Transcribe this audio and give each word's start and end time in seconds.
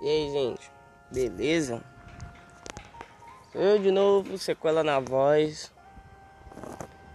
E 0.00 0.08
aí, 0.08 0.30
gente? 0.30 0.70
Beleza? 1.10 1.82
Eu 3.54 3.78
de 3.78 3.90
novo, 3.90 4.36
sequela 4.36 4.84
na 4.84 5.00
voz. 5.00 5.72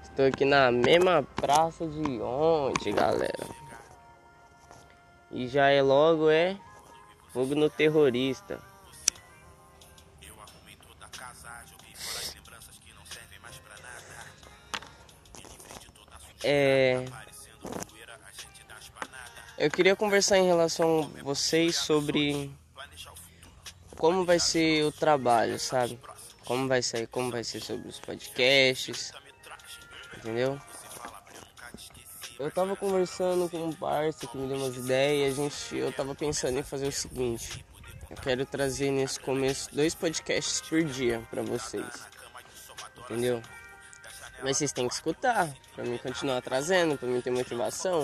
Estou 0.02 0.26
aqui 0.26 0.46
na 0.46 0.72
mesma 0.72 1.24
praça 1.36 1.88
de 1.88 2.22
ontem, 2.22 2.94
galera. 2.94 3.48
E 5.30 5.48
já 5.48 5.70
é 5.70 5.82
logo 5.82 6.30
é 6.30 6.58
fogo 7.32 7.54
no 7.56 7.70
terrorista. 7.70 8.60
É 16.44 17.06
eu 19.62 19.70
queria 19.70 19.96
conversar 19.96 20.40
em 20.40 20.48
relação 20.48 21.12
a 21.20 21.24
vocês 21.24 21.76
sobre 21.76 22.50
como 24.02 24.26
vai 24.26 24.40
ser 24.40 24.84
o 24.84 24.92
trabalho, 24.92 25.60
sabe? 25.60 26.00
Como 26.44 26.68
vai 26.68 26.82
ser, 26.82 27.06
como 27.06 27.30
vai 27.30 27.44
ser 27.44 27.60
sobre 27.60 27.88
os 27.88 28.00
podcasts, 28.00 29.14
entendeu? 30.18 30.60
Eu 32.40 32.50
tava 32.50 32.76
conversando 32.76 33.48
com 33.48 33.64
um 33.64 33.72
parceiro 33.72 34.28
que 34.28 34.38
me 34.40 34.48
deu 34.48 34.58
umas 34.58 34.76
ideias, 34.76 35.38
a 35.38 35.44
gente, 35.44 35.76
eu 35.78 35.94
tava 35.94 36.16
pensando 36.16 36.58
em 36.58 36.64
fazer 36.64 36.88
o 36.88 36.92
seguinte. 36.92 37.64
Eu 38.10 38.18
quero 38.18 38.44
trazer 38.44 38.90
nesse 38.90 39.20
começo 39.20 39.70
dois 39.72 39.94
podcasts 39.94 40.62
por 40.62 40.84
dia 40.84 41.22
para 41.30 41.44
vocês. 41.44 41.86
Entendeu? 43.02 43.40
Mas 44.42 44.58
vocês 44.58 44.72
têm 44.72 44.88
que 44.88 44.96
escutar 44.96 45.48
para 45.76 45.84
mim 45.84 46.00
continuar 46.00 46.42
trazendo, 46.42 46.98
para 46.98 47.08
mim 47.08 47.22
ter 47.22 47.30
motivação. 47.30 48.04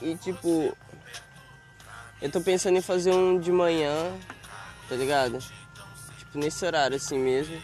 E 0.00 0.16
tipo, 0.16 0.76
eu 2.22 2.30
tô 2.30 2.40
pensando 2.40 2.78
em 2.78 2.80
fazer 2.80 3.12
um 3.12 3.36
de 3.38 3.50
manhã, 3.50 4.16
tá 4.88 4.94
ligado? 4.94 5.38
Tipo, 6.18 6.38
nesse 6.38 6.64
horário 6.64 6.96
assim 6.96 7.18
mesmo. 7.18 7.60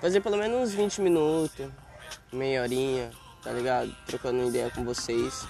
Fazer 0.00 0.22
pelo 0.22 0.38
menos 0.38 0.70
uns 0.70 0.74
20 0.74 1.02
minutos, 1.02 1.66
meia 2.32 2.62
horinha, 2.62 3.10
tá 3.42 3.52
ligado? 3.52 3.94
Trocando 4.06 4.48
ideia 4.48 4.70
com 4.70 4.82
vocês. 4.82 5.46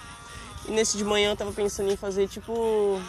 E 0.67 0.71
nesse 0.71 0.97
de 0.97 1.05
manhã 1.05 1.31
eu 1.31 1.37
tava 1.37 1.53
pensando 1.53 1.89
em 1.89 1.95
fazer 1.95 2.27
tipo. 2.27 3.01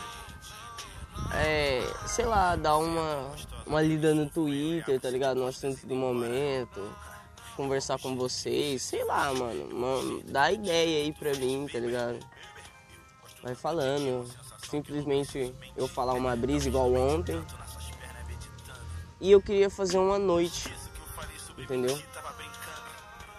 É, 1.35 1.83
sei 2.07 2.27
lá, 2.27 2.55
dar 2.55 2.77
uma, 2.77 3.33
uma 3.67 3.83
lida 3.83 4.15
no 4.15 4.31
Twitter, 4.31 5.01
tá 5.01 5.11
ligado? 5.11 5.39
No 5.39 5.49
assunto 5.49 5.85
do 5.85 5.95
momento 5.97 6.81
conversar 7.57 7.99
com 7.99 8.15
vocês, 8.15 8.83
sei 8.83 9.03
lá, 9.05 9.33
mano, 9.33 9.75
mano, 9.75 10.23
dá 10.27 10.53
ideia 10.53 11.05
aí 11.05 11.13
pra 11.13 11.33
mim, 11.35 11.67
tá 11.73 11.79
ligado? 11.79 12.19
Vai 13.43 13.55
falando, 13.55 14.29
simplesmente 14.69 15.55
eu 15.77 15.87
falar 15.87 16.15
uma 16.15 16.35
brisa 16.35 16.69
igual 16.69 16.93
ontem. 16.93 17.43
E 19.21 19.31
eu 19.31 19.41
queria 19.41 19.71
fazer 19.71 19.99
uma 19.99 20.19
noite, 20.19 20.73
entendeu? 21.57 21.99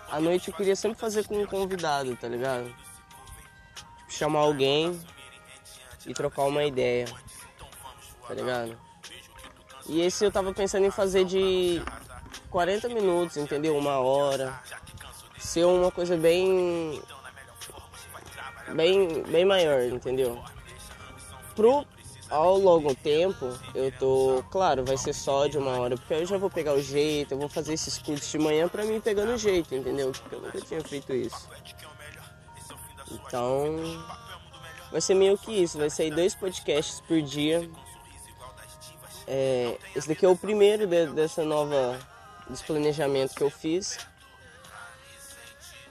A 0.09 0.19
noite 0.19 0.49
eu 0.49 0.53
queria 0.53 0.75
sempre 0.75 0.97
fazer 0.97 1.27
com 1.27 1.41
um 1.41 1.45
convidado, 1.45 2.15
tá 2.15 2.27
ligado? 2.27 2.65
Tipo, 2.65 2.87
chamar 4.07 4.39
alguém 4.39 4.99
e 6.05 6.13
trocar 6.13 6.43
uma 6.43 6.63
ideia, 6.63 7.05
tá 8.27 8.33
ligado? 8.33 8.77
E 9.85 10.01
esse 10.01 10.25
eu 10.25 10.31
tava 10.31 10.53
pensando 10.53 10.85
em 10.85 10.91
fazer 10.91 11.25
de 11.25 11.81
40 12.49 12.89
minutos, 12.89 13.37
entendeu? 13.37 13.77
Uma 13.77 13.99
hora. 13.99 14.59
Ser 15.37 15.65
uma 15.65 15.91
coisa 15.91 16.17
bem. 16.17 17.01
Bem, 18.73 19.23
bem 19.23 19.45
maior, 19.45 19.83
entendeu? 19.83 20.41
Pro 21.55 21.85
ao 22.29 22.57
longo 22.57 22.93
tempo, 22.93 23.47
eu 23.73 23.91
tô. 23.93 24.43
Claro, 24.51 24.83
vai 24.83 24.97
ser 24.97 25.13
só 25.13 25.47
de 25.47 25.57
uma 25.57 25.79
hora, 25.79 25.95
porque 25.95 26.13
eu 26.13 26.25
já 26.25 26.37
vou 26.37 26.49
pegar 26.49 26.73
o 26.73 26.81
jeito, 26.81 27.33
eu 27.33 27.37
vou 27.37 27.49
fazer 27.49 27.73
esses 27.73 27.97
cursos 27.97 28.29
de 28.29 28.37
manhã 28.37 28.67
pra 28.67 28.83
mim 28.83 28.99
pegando 28.99 29.33
o 29.33 29.37
jeito, 29.37 29.73
entendeu? 29.73 30.11
Porque 30.11 30.35
eu 30.35 30.41
nunca 30.41 30.61
tinha 30.61 30.81
feito 30.81 31.13
isso. 31.13 31.47
Então. 33.11 33.77
Vai 34.91 35.01
ser 35.01 35.15
meio 35.15 35.37
que 35.37 35.51
isso, 35.51 35.77
vai 35.77 35.89
sair 35.89 36.11
dois 36.11 36.33
podcasts 36.33 37.01
por 37.01 37.21
dia. 37.21 37.69
É, 39.27 39.77
esse 39.93 40.07
daqui 40.07 40.25
é 40.25 40.29
o 40.29 40.37
primeiro 40.37 40.87
de, 40.87 41.07
dessa 41.07 41.43
nova 41.43 41.99
dos 42.49 42.61
planejamentos 42.61 43.35
que 43.35 43.43
eu 43.43 43.49
fiz. 43.49 43.97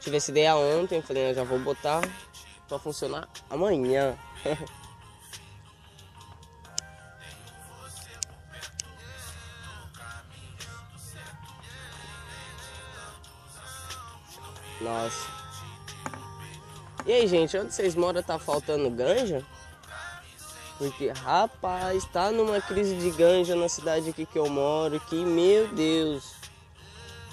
Tive 0.00 0.16
essa 0.16 0.30
ideia 0.30 0.56
ontem, 0.56 1.02
falei, 1.02 1.30
eu 1.30 1.34
já 1.34 1.44
vou 1.44 1.58
botar 1.58 2.00
para 2.68 2.78
funcionar 2.78 3.28
amanhã. 3.48 4.16
Nossa. 14.80 15.26
E 17.06 17.12
aí, 17.12 17.26
gente, 17.26 17.56
onde 17.56 17.72
vocês 17.72 17.94
moram 17.94 18.22
tá 18.22 18.38
faltando 18.38 18.90
ganja? 18.90 19.42
Porque, 20.76 21.08
rapaz, 21.08 22.04
tá 22.06 22.30
numa 22.30 22.60
crise 22.60 22.96
de 22.96 23.10
ganja 23.10 23.56
na 23.56 23.68
cidade 23.68 24.10
aqui 24.10 24.26
que 24.26 24.38
eu 24.38 24.48
moro, 24.50 25.00
que, 25.00 25.16
meu 25.16 25.68
Deus. 25.68 26.34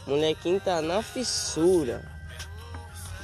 Molequinho 0.08 0.62
tá 0.62 0.82
na 0.82 1.02
fissura. 1.02 2.13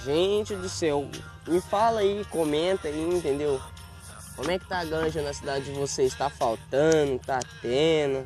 Gente 0.03 0.55
do 0.55 0.69
céu, 0.69 1.09
me 1.45 1.59
fala 1.59 1.99
aí, 1.99 2.23
comenta 2.25 2.87
aí, 2.87 3.01
entendeu? 3.01 3.59
Como 4.35 4.49
é 4.49 4.57
que 4.57 4.65
tá 4.65 4.79
a 4.79 4.85
ganja 4.85 5.21
na 5.21 5.33
cidade 5.33 5.65
de 5.65 5.71
vocês? 5.71 6.15
Tá 6.15 6.29
faltando? 6.29 7.19
Tá 7.19 7.39
tendo? 7.61 8.25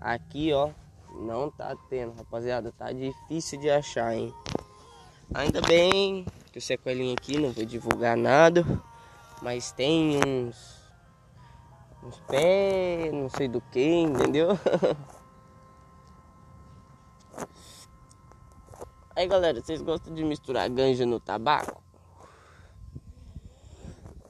Aqui, 0.00 0.52
ó, 0.52 0.70
não 1.12 1.50
tá 1.50 1.76
tendo, 1.88 2.14
rapaziada. 2.16 2.70
Tá 2.70 2.92
difícil 2.92 3.58
de 3.58 3.68
achar, 3.68 4.14
hein? 4.14 4.32
Ainda 5.34 5.60
bem 5.60 6.24
que 6.52 6.58
o 6.58 6.62
sequelinho 6.62 7.14
aqui, 7.14 7.36
não 7.38 7.50
vou 7.50 7.64
divulgar 7.64 8.16
nada. 8.16 8.64
Mas 9.42 9.72
tem 9.72 10.20
uns... 10.24 10.80
Uns 12.02 12.18
pés, 12.28 13.12
não 13.12 13.28
sei 13.28 13.48
do 13.48 13.60
que, 13.60 13.84
entendeu? 13.84 14.58
Aí 19.20 19.26
galera, 19.26 19.60
vocês 19.60 19.82
gostam 19.82 20.14
de 20.14 20.24
misturar 20.24 20.66
ganja 20.70 21.04
no 21.04 21.20
tabaco? 21.20 21.82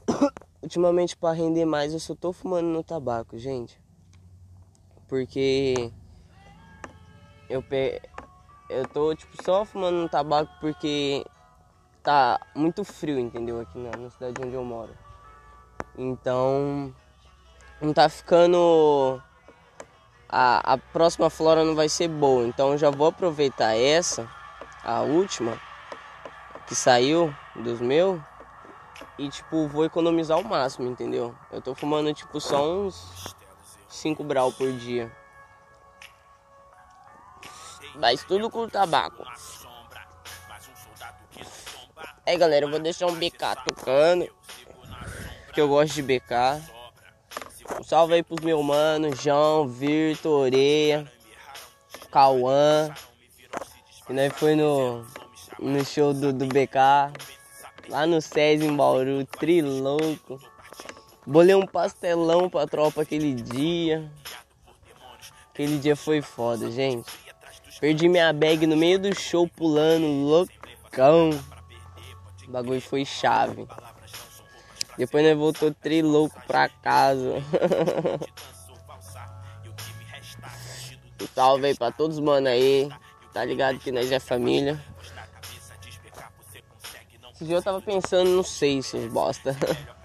Ultimamente 0.61 1.17
para 1.17 1.33
render 1.33 1.65
mais 1.65 1.93
eu 1.93 2.01
só 2.01 2.12
tô 2.12 2.33
fumando 2.33 2.67
no 2.67 2.83
tabaco, 2.83 3.39
gente. 3.39 3.81
Porque 5.06 5.93
eu 7.49 7.62
pe... 7.62 8.03
eu 8.69 8.84
tô 8.89 9.15
tipo 9.15 9.41
só 9.45 9.65
fumando 9.65 9.95
no 9.95 10.09
tabaco 10.09 10.51
porque 10.61 11.25
tá 12.03 12.41
muito 12.53 12.83
frio, 12.83 13.17
entendeu? 13.17 13.61
Aqui 13.61 13.78
na, 13.78 13.97
na 13.97 14.11
cidade 14.11 14.43
onde 14.45 14.55
eu 14.55 14.65
moro. 14.65 14.91
Então 15.97 16.93
não 17.81 17.95
tá 17.95 18.09
ficando 18.09 19.22
a, 20.28 20.72
a 20.72 20.78
próxima 20.78 21.31
flora 21.31 21.65
não 21.65 21.77
vai 21.77 21.89
ser 21.89 22.09
boa. 22.09 22.45
Então 22.45 22.77
já 22.77 22.91
vou 22.91 23.07
aproveitar 23.07 23.77
essa 23.77 24.40
a 24.83 25.01
última 25.01 25.61
que 26.67 26.75
saiu 26.75 27.35
dos 27.57 27.81
meus 27.81 28.21
e 29.19 29.29
tipo 29.29 29.67
vou 29.69 29.85
economizar 29.85 30.39
o 30.39 30.45
máximo, 30.45 30.89
entendeu? 30.89 31.35
Eu 31.51 31.61
tô 31.61 31.75
fumando 31.75 32.13
tipo 32.15 32.41
só 32.41 32.71
uns 32.71 33.35
5 33.89 34.23
brau 34.25 34.53
por 34.53 34.73
dia. 34.73 35.11
Mas 37.97 38.23
tudo 38.25 38.49
com 38.49 38.69
tabaco. 38.69 39.25
Aí 42.25 42.37
galera, 42.37 42.65
eu 42.66 42.71
vou 42.71 42.78
deixar 42.78 43.07
um 43.07 43.15
BK 43.15 43.57
tocando. 43.66 44.28
Porque 45.47 45.60
eu 45.60 45.69
gosto 45.69 45.95
de 45.95 46.03
BK. 46.03 46.63
Um 47.81 47.83
salve 47.83 48.15
aí 48.15 48.22
pros 48.22 48.45
meus 48.45 48.65
manos, 48.65 49.21
João, 49.21 49.66
Virto, 49.69 50.28
Oreia, 50.28 51.10
Cauã. 52.10 52.95
E 54.10 54.12
nós 54.12 54.33
foi 54.33 54.57
no, 54.57 55.07
no 55.60 55.84
show 55.84 56.12
do, 56.12 56.33
do 56.33 56.45
BK, 56.47 56.74
lá 57.89 58.04
no 58.09 58.21
SES 58.21 58.60
em 58.60 58.74
Bauru, 58.74 59.24
trilouco. 59.24 60.41
Bolei 61.24 61.54
um 61.54 61.65
pastelão 61.65 62.51
pra 62.51 62.66
tropa 62.66 63.03
aquele 63.03 63.33
dia. 63.34 64.10
Aquele 65.51 65.78
dia 65.78 65.95
foi 65.95 66.21
foda, 66.21 66.68
gente. 66.72 67.09
Perdi 67.80 68.09
minha 68.09 68.33
bag 68.33 68.66
no 68.66 68.77
meio 68.77 68.98
do 68.98 69.15
show 69.15 69.47
pulando, 69.47 70.04
loucão. 70.04 71.30
O 72.48 72.51
bagulho 72.51 72.80
foi 72.80 73.04
chave. 73.04 73.65
Depois 74.98 75.24
nós 75.24 75.39
voltou 75.39 75.72
trilouco 75.72 76.34
pra 76.48 76.68
casa. 76.68 77.36
um 81.22 81.27
salve 81.33 81.66
aí 81.66 81.77
pra 81.77 81.92
todos 81.92 82.18
os 82.18 82.24
mano 82.24 82.48
aí. 82.48 82.91
Tá 83.32 83.44
ligado 83.44 83.78
que 83.78 83.92
nós 83.92 84.10
é 84.10 84.18
família. 84.18 84.82
esse 87.32 87.44
dia 87.44 87.56
eu 87.56 87.62
tava 87.62 87.80
pensando, 87.80 88.30
não 88.30 88.42
sei, 88.42 88.82
se 88.82 88.98
bosta. 89.09 89.56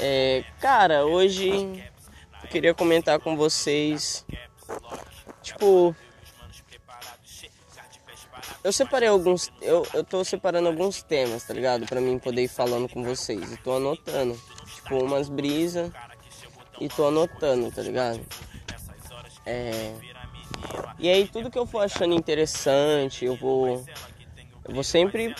É, 0.00 0.44
cara, 0.60 1.04
hoje 1.04 1.48
eu 1.48 2.48
queria 2.48 2.72
comentar 2.72 3.18
com 3.18 3.36
vocês. 3.36 4.24
Tipo. 5.42 5.94
Eu 8.62 8.72
separei 8.72 9.08
alguns. 9.08 9.50
Eu, 9.60 9.84
eu 9.92 10.04
tô 10.04 10.22
separando 10.24 10.68
alguns 10.68 11.02
temas, 11.02 11.42
tá 11.42 11.52
ligado? 11.52 11.84
Pra 11.86 12.00
mim 12.00 12.16
poder 12.18 12.44
ir 12.44 12.48
falando 12.48 12.88
com 12.88 13.02
vocês. 13.02 13.52
E 13.52 13.56
tô 13.56 13.72
anotando. 13.72 14.40
Tipo, 14.76 15.02
umas 15.02 15.28
brisas. 15.28 15.90
E 16.80 16.88
tô 16.88 17.08
anotando, 17.08 17.72
tá 17.72 17.82
ligado? 17.82 18.20
É. 19.44 19.94
E 20.98 21.08
aí 21.08 21.28
tudo 21.28 21.50
que 21.50 21.58
eu 21.58 21.66
for 21.66 21.80
achando 21.80 22.14
interessante, 22.14 23.24
eu 23.24 23.36
vou. 23.36 23.84
Eu 24.66 24.74
vou 24.74 24.82
sempre 24.82 25.34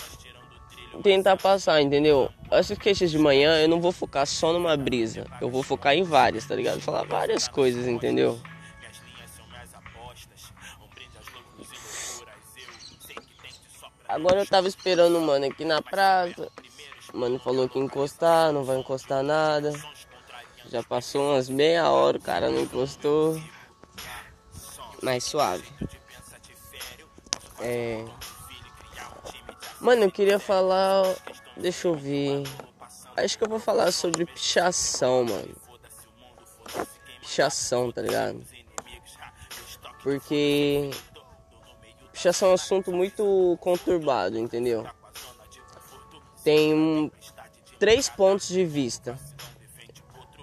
tentar 1.03 1.37
passar, 1.37 1.81
entendeu? 1.81 2.31
Essas 2.49 2.77
queixas 2.77 3.11
de 3.11 3.17
manhã 3.17 3.59
eu 3.59 3.67
não 3.67 3.79
vou 3.81 3.91
focar 3.91 4.25
só 4.25 4.53
numa 4.53 4.75
brisa, 4.75 5.25
eu 5.39 5.49
vou 5.49 5.61
focar 5.61 5.93
em 5.93 6.03
várias, 6.03 6.45
tá 6.45 6.55
ligado? 6.55 6.81
Falar 6.81 7.03
várias 7.03 7.47
coisas, 7.47 7.87
entendeu? 7.87 8.39
Agora 14.07 14.39
eu 14.39 14.45
tava 14.47 14.67
esperando 14.67 15.19
o 15.19 15.21
mano 15.21 15.45
aqui 15.45 15.63
na 15.63 15.81
praça. 15.81 16.49
O 17.13 17.17
mano 17.17 17.37
falou 17.37 17.69
que 17.69 17.77
encostar, 17.77 18.51
não 18.51 18.63
vai 18.63 18.77
encostar 18.77 19.21
nada. 19.21 19.71
Já 20.71 20.81
passou 20.81 21.33
umas 21.33 21.47
meia 21.49 21.89
hora, 21.91 22.17
o 22.17 22.21
cara 22.21 22.49
não 22.49 22.61
encostou. 22.61 23.39
Mais 25.01 25.23
suave. 25.23 25.67
É. 27.61 28.05
Mano, 29.79 30.03
eu 30.03 30.11
queria 30.11 30.39
falar. 30.39 31.03
Deixa 31.55 31.87
eu 31.87 31.95
ver. 31.95 32.43
Acho 33.15 33.37
que 33.37 33.43
eu 33.43 33.49
vou 33.49 33.59
falar 33.59 33.91
sobre 33.91 34.25
pichação, 34.25 35.25
mano. 35.25 35.55
Pichação, 37.21 37.91
tá 37.91 38.01
ligado? 38.01 38.41
Porque. 40.03 40.89
Pichação 42.11 42.49
é 42.49 42.51
um 42.51 42.55
assunto 42.55 42.91
muito 42.91 43.57
conturbado, 43.61 44.37
entendeu? 44.37 44.85
Tem 46.43 46.73
um, 46.73 47.09
três 47.77 48.09
pontos 48.09 48.49
de 48.49 48.65
vista 48.65 49.17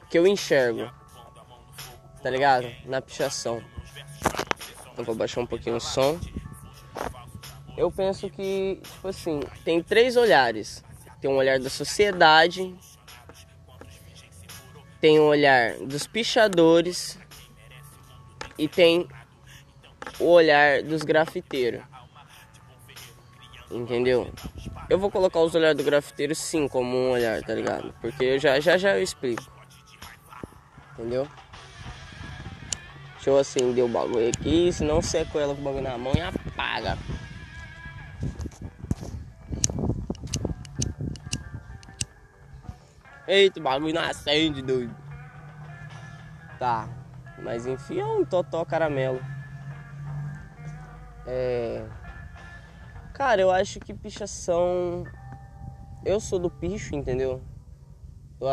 que 0.08 0.18
eu 0.18 0.26
enxergo, 0.26 0.90
tá 2.22 2.30
ligado? 2.30 2.66
Na 2.86 3.02
pichação. 3.02 3.62
Então 4.96 5.04
vou 5.04 5.14
baixar 5.14 5.40
um 5.40 5.46
pouquinho 5.46 5.76
o 5.76 5.80
som 5.80 6.18
eu 7.76 7.90
penso 7.90 8.30
que, 8.30 8.80
tipo 8.82 9.08
assim, 9.08 9.40
tem 9.64 9.82
três 9.82 10.16
olhares. 10.16 10.82
Tem 11.20 11.30
um 11.30 11.36
olhar 11.36 11.58
da 11.58 11.68
sociedade, 11.68 12.74
tem 15.00 15.18
o 15.18 15.24
olhar 15.24 15.74
dos 15.78 16.06
pichadores 16.06 17.18
e 18.58 18.66
tem 18.66 19.06
o 20.18 20.24
olhar 20.24 20.82
dos 20.82 21.02
grafiteiros. 21.02 21.82
Entendeu? 23.70 24.32
Eu 24.88 24.98
vou 24.98 25.10
colocar 25.10 25.40
os 25.40 25.54
olhares 25.54 25.76
do 25.76 25.84
grafiteiro 25.84 26.34
sim 26.34 26.68
como 26.68 26.96
um 26.96 27.10
olhar, 27.10 27.42
tá 27.42 27.54
ligado? 27.54 27.92
Porque 28.00 28.24
eu 28.24 28.38
já 28.38 28.60
já 28.60 28.78
já 28.78 28.96
eu 28.96 29.02
explico. 29.02 29.44
Entendeu? 30.92 31.28
Deixa 33.26 33.38
eu 33.38 33.40
acender 33.40 33.84
o 33.84 33.88
bagulho 33.88 34.28
aqui, 34.28 34.72
senão 34.72 35.02
seco 35.02 35.36
ela 35.36 35.52
com 35.52 35.60
o 35.60 35.64
bagulho 35.64 35.82
na 35.82 35.98
mão 35.98 36.12
e 36.14 36.20
apaga. 36.20 36.96
Eita, 43.26 43.58
o 43.58 43.62
bagulho 43.64 43.92
não 43.92 44.02
acende, 44.02 44.62
doido. 44.62 44.94
Tá. 46.60 46.88
Mas 47.42 47.66
enfim, 47.66 47.98
é 47.98 48.04
um 48.04 48.24
totó 48.24 48.64
caramelo. 48.64 49.20
É. 51.26 51.84
Cara, 53.12 53.40
eu 53.40 53.50
acho 53.50 53.80
que 53.80 53.92
pichação. 53.92 55.02
Eu 56.04 56.20
sou 56.20 56.38
do 56.38 56.48
picho, 56.48 56.94
entendeu? 56.94 57.42
Tô. 58.38 58.46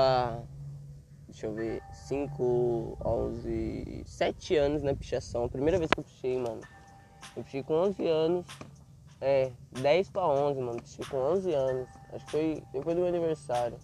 Deixa 1.34 1.48
eu 1.48 1.54
ver. 1.54 1.82
5, 1.92 2.98
11. 3.04 4.04
7 4.06 4.56
anos 4.56 4.84
na 4.84 4.94
pichação. 4.94 5.46
A 5.46 5.50
primeira 5.50 5.80
vez 5.80 5.90
que 5.90 6.00
eu 6.00 6.04
pichei, 6.04 6.38
mano. 6.38 6.62
Eu 7.36 7.44
pichei 7.44 7.64
com 7.64 7.74
11 7.74 8.08
anos. 8.08 8.46
É, 9.20 9.52
10 9.72 10.12
pra 10.12 10.28
11, 10.28 10.62
mano. 10.62 10.82
Pichei 10.82 11.04
com 11.06 11.18
11 11.18 11.54
anos. 11.54 11.90
Acho 12.14 12.26
que 12.26 12.32
foi 12.32 12.64
depois 12.72 12.96
do 12.96 13.02
meu 13.02 13.08
aniversário. 13.08 13.80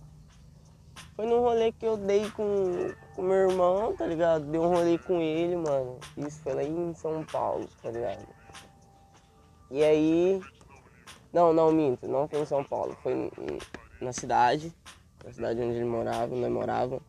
Foi 1.16 1.26
num 1.26 1.40
rolê 1.40 1.72
que 1.72 1.86
eu 1.86 1.98
dei 1.98 2.30
com, 2.32 2.94
com 3.16 3.22
meu 3.24 3.50
irmão, 3.50 3.96
tá 3.96 4.06
ligado? 4.06 4.46
Dei 4.46 4.60
um 4.60 4.68
rolê 4.68 5.00
com 5.00 5.20
ele, 5.20 5.56
mano. 5.56 5.98
Isso 6.18 6.40
foi 6.42 6.54
lá 6.54 6.64
em 6.64 6.94
São 6.94 7.26
Paulo, 7.26 7.68
tá 7.82 7.90
ligado? 7.90 8.28
E 9.72 9.84
aí. 9.84 10.40
Não, 11.34 11.52
não, 11.52 11.72
minto, 11.72 12.08
não 12.08 12.28
foi 12.28 12.42
em 12.42 12.46
São 12.46 12.64
Paulo. 12.64 12.96
Foi 13.02 13.32
na 14.00 14.14
cidade, 14.14 14.74
na 15.26 15.32
cidade 15.32 15.62
onde 15.62 15.78
ele 15.78 15.86
morava, 15.86 16.36
nós 16.36 16.52
morava. 16.52 17.02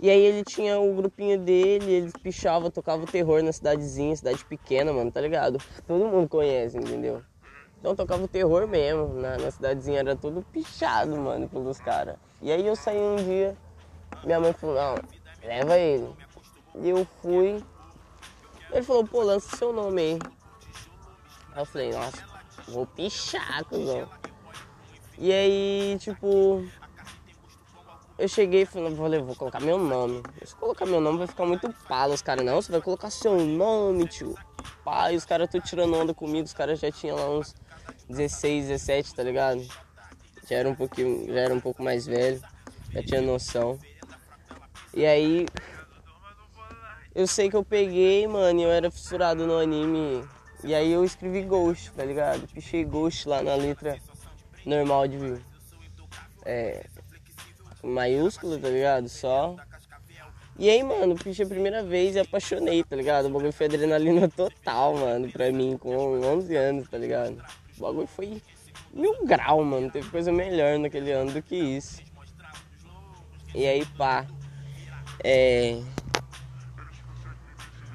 E 0.00 0.08
aí 0.08 0.20
ele 0.20 0.44
tinha 0.44 0.78
o 0.78 0.94
grupinho 0.94 1.38
dele, 1.38 1.90
ele 1.90 2.12
pichava, 2.22 2.70
tocava 2.70 3.02
o 3.02 3.06
terror 3.06 3.42
na 3.42 3.52
cidadezinha, 3.52 4.14
cidade 4.14 4.44
pequena, 4.44 4.92
mano, 4.92 5.10
tá 5.10 5.20
ligado? 5.20 5.58
Todo 5.86 6.06
mundo 6.06 6.28
conhece, 6.28 6.76
entendeu? 6.78 7.22
Então 7.80 7.96
tocava 7.96 8.22
o 8.22 8.28
terror 8.28 8.66
mesmo. 8.68 9.08
Na, 9.14 9.36
na 9.36 9.50
cidadezinha 9.50 9.98
era 9.98 10.14
tudo 10.14 10.44
pichado, 10.52 11.16
mano, 11.16 11.48
pelos 11.48 11.80
caras. 11.80 12.16
E 12.40 12.52
aí 12.52 12.64
eu 12.64 12.76
saí 12.76 12.98
um 12.98 13.16
dia, 13.16 13.56
minha 14.24 14.38
mãe 14.38 14.52
falou, 14.52 14.76
não, 14.76 14.94
leva 15.42 15.76
ele. 15.76 16.08
E 16.76 16.90
eu 16.90 17.04
fui. 17.20 17.62
Ele 18.70 18.82
falou, 18.82 19.04
pô, 19.04 19.22
lança 19.22 19.56
seu 19.56 19.72
nome 19.72 20.00
aí. 20.00 20.18
Aí 21.52 21.62
eu 21.62 21.66
falei, 21.66 21.90
nossa, 21.90 22.24
vou 22.68 22.86
pichar, 22.86 23.64
cuzão. 23.64 24.08
E 25.16 25.32
aí, 25.32 25.96
tipo, 25.98 26.64
eu 28.18 28.26
cheguei 28.26 28.62
e 28.62 28.66
falei, 28.66 28.92
vou, 28.92 29.24
vou 29.24 29.36
colocar 29.36 29.60
meu 29.60 29.78
nome. 29.78 30.22
Se 30.44 30.54
colocar 30.56 30.84
meu 30.84 31.00
nome 31.00 31.18
vai 31.18 31.26
ficar 31.28 31.46
muito 31.46 31.72
palo. 31.86 32.14
Os 32.14 32.20
caras, 32.20 32.44
não, 32.44 32.60
você 32.60 32.72
vai 32.72 32.80
colocar 32.80 33.10
seu 33.10 33.38
nome, 33.38 34.08
tio. 34.08 34.34
Pai, 34.84 35.14
os 35.14 35.24
caras 35.24 35.46
estão 35.46 35.60
tirando 35.60 35.94
onda 35.94 36.12
comigo, 36.12 36.44
os 36.44 36.52
caras 36.52 36.80
já 36.80 36.90
tinham 36.90 37.16
lá 37.16 37.30
uns 37.30 37.54
16, 38.08 38.66
17, 38.66 39.14
tá 39.14 39.22
ligado? 39.22 39.64
Já 40.48 40.56
era 40.56 40.68
um 40.68 40.74
pouquinho, 40.74 41.32
já 41.32 41.40
era 41.40 41.54
um 41.54 41.60
pouco 41.60 41.82
mais 41.82 42.06
velho, 42.06 42.42
já 42.90 43.02
tinha 43.02 43.22
noção. 43.22 43.78
E 44.92 45.06
aí 45.06 45.46
eu 47.14 47.26
sei 47.26 47.48
que 47.48 47.56
eu 47.56 47.64
peguei, 47.64 48.26
mano, 48.26 48.60
e 48.60 48.62
eu 48.64 48.70
era 48.70 48.90
fissurado 48.90 49.46
no 49.46 49.58
anime. 49.58 50.24
E 50.64 50.74
aí 50.74 50.90
eu 50.90 51.04
escrevi 51.04 51.42
Ghost, 51.42 51.92
tá 51.92 52.04
ligado? 52.04 52.48
Pichei 52.48 52.84
Ghost 52.84 53.28
lá 53.28 53.42
na 53.42 53.54
letra 53.54 53.96
normal 54.66 55.06
de 55.06 55.40
é, 56.44 56.84
maiúsculo, 57.82 58.58
tá 58.58 58.68
ligado? 58.68 59.08
Só. 59.08 59.56
E 60.58 60.68
aí, 60.68 60.82
mano, 60.82 61.14
pichei 61.14 61.44
a 61.44 61.48
primeira 61.48 61.84
vez 61.84 62.16
e 62.16 62.18
apaixonei, 62.18 62.82
tá 62.82 62.96
ligado? 62.96 63.26
O 63.26 63.30
bagulho 63.30 63.52
foi 63.52 63.66
adrenalina 63.66 64.28
total, 64.28 64.96
mano, 64.96 65.30
pra 65.30 65.52
mim, 65.52 65.76
com 65.76 65.94
11 65.96 66.56
anos, 66.56 66.88
tá 66.88 66.98
ligado? 66.98 67.40
O 67.76 67.80
bagulho 67.80 68.08
foi 68.08 68.42
mil 68.92 69.24
grau, 69.24 69.64
mano. 69.64 69.88
Teve 69.90 70.10
coisa 70.10 70.32
melhor 70.32 70.78
naquele 70.78 71.12
ano 71.12 71.32
do 71.32 71.40
que 71.40 71.54
isso. 71.54 72.02
E 73.54 73.66
aí, 73.66 73.86
pá. 73.96 74.26
É. 75.22 75.80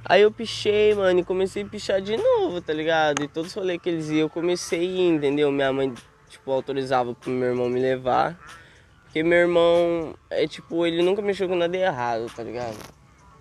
Aí 0.06 0.22
eu 0.22 0.32
pichei, 0.32 0.94
mano, 0.94 1.20
e 1.20 1.24
comecei 1.24 1.64
a 1.64 1.68
pichar 1.68 2.02
de 2.02 2.18
novo, 2.18 2.62
tá 2.62 2.74
ligado? 2.74 3.24
E 3.24 3.28
todos 3.28 3.52
os 3.52 3.56
rolês 3.56 3.82
que 3.82 3.90
eles 3.90 4.10
iam, 4.10 4.20
eu 4.20 4.30
comecei 4.30 4.80
a 4.80 4.84
ir, 4.84 5.08
entendeu? 5.08 5.52
Minha 5.52 5.72
mãe, 5.72 5.94
tipo, 6.30 6.52
autorizava 6.52 7.14
pro 7.14 7.30
meu 7.30 7.50
irmão 7.50 7.70
me 7.70 7.80
levar. 7.80 8.38
Porque 9.14 9.22
meu 9.22 9.38
irmão, 9.38 10.16
é 10.28 10.48
tipo, 10.48 10.88
ele 10.88 11.04
nunca 11.04 11.22
mexeu 11.22 11.48
com 11.48 11.54
nada 11.54 11.78
errado, 11.78 12.26
tá 12.36 12.42
ligado? 12.42 12.76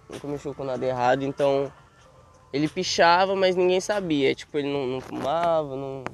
Nunca 0.07 0.29
mexeu 0.29 0.55
com 0.55 0.65
nada 0.65 0.85
errado, 0.85 1.23
então. 1.23 1.73
Ele 2.53 2.69
pichava, 2.69 3.35
mas 3.35 3.57
ninguém 3.57 3.81
sabia. 3.81 4.35
Tipo, 4.35 4.59
ele 4.59 4.71
não, 4.71 4.87
não 4.87 5.01
fumava, 5.01 5.75
não 5.75 6.05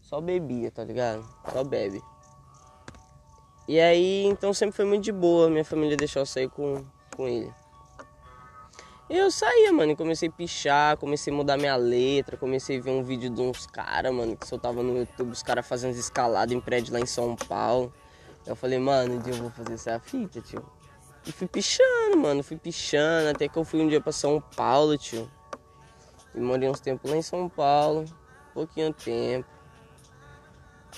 só 0.00 0.18
bebia, 0.18 0.70
tá 0.70 0.82
ligado? 0.82 1.22
Só 1.52 1.62
bebe. 1.62 2.00
E 3.68 3.78
aí, 3.78 4.24
então 4.24 4.54
sempre 4.54 4.74
foi 4.74 4.86
muito 4.86 5.04
de 5.04 5.12
boa, 5.12 5.50
minha 5.50 5.62
família 5.62 5.94
deixou 5.94 6.22
eu 6.22 6.26
sair 6.26 6.48
com, 6.48 6.82
com 7.14 7.28
ele. 7.28 7.52
E 9.10 9.18
eu 9.18 9.30
saía, 9.30 9.74
mano, 9.74 9.92
e 9.92 9.96
comecei 9.96 10.30
a 10.30 10.32
pichar, 10.32 10.96
comecei 10.96 11.30
a 11.30 11.36
mudar 11.36 11.58
minha 11.58 11.76
letra, 11.76 12.38
comecei 12.38 12.78
a 12.78 12.80
ver 12.80 12.92
um 12.92 13.02
vídeo 13.02 13.28
de 13.28 13.42
uns 13.42 13.66
caras, 13.66 14.14
mano, 14.14 14.34
que 14.34 14.46
soltava 14.46 14.82
no 14.82 14.96
YouTube, 14.96 15.32
os 15.32 15.42
caras 15.42 15.68
fazendo 15.68 15.92
escalada 15.92 16.54
em 16.54 16.60
prédio 16.62 16.94
lá 16.94 16.98
em 16.98 17.04
São 17.04 17.36
Paulo. 17.36 17.92
Eu 18.46 18.54
falei, 18.54 18.78
mano, 18.78 19.14
um 19.14 19.18
dia 19.18 19.32
eu 19.32 19.42
vou 19.42 19.50
fazer 19.50 19.74
essa 19.74 19.98
fita, 19.98 20.40
tio. 20.40 20.64
E 21.26 21.32
fui 21.32 21.48
pichando, 21.48 22.16
mano, 22.16 22.44
fui 22.44 22.56
pichando, 22.56 23.30
até 23.30 23.48
que 23.48 23.56
eu 23.56 23.64
fui 23.64 23.80
um 23.80 23.88
dia 23.88 24.00
pra 24.00 24.12
São 24.12 24.40
Paulo, 24.40 24.96
tio. 24.96 25.28
E 26.32 26.38
morei 26.40 26.68
uns 26.68 26.78
tempos 26.78 27.10
lá 27.10 27.16
em 27.16 27.22
São 27.22 27.48
Paulo, 27.48 28.04
pouquinho 28.54 28.92
tempo. 28.92 29.48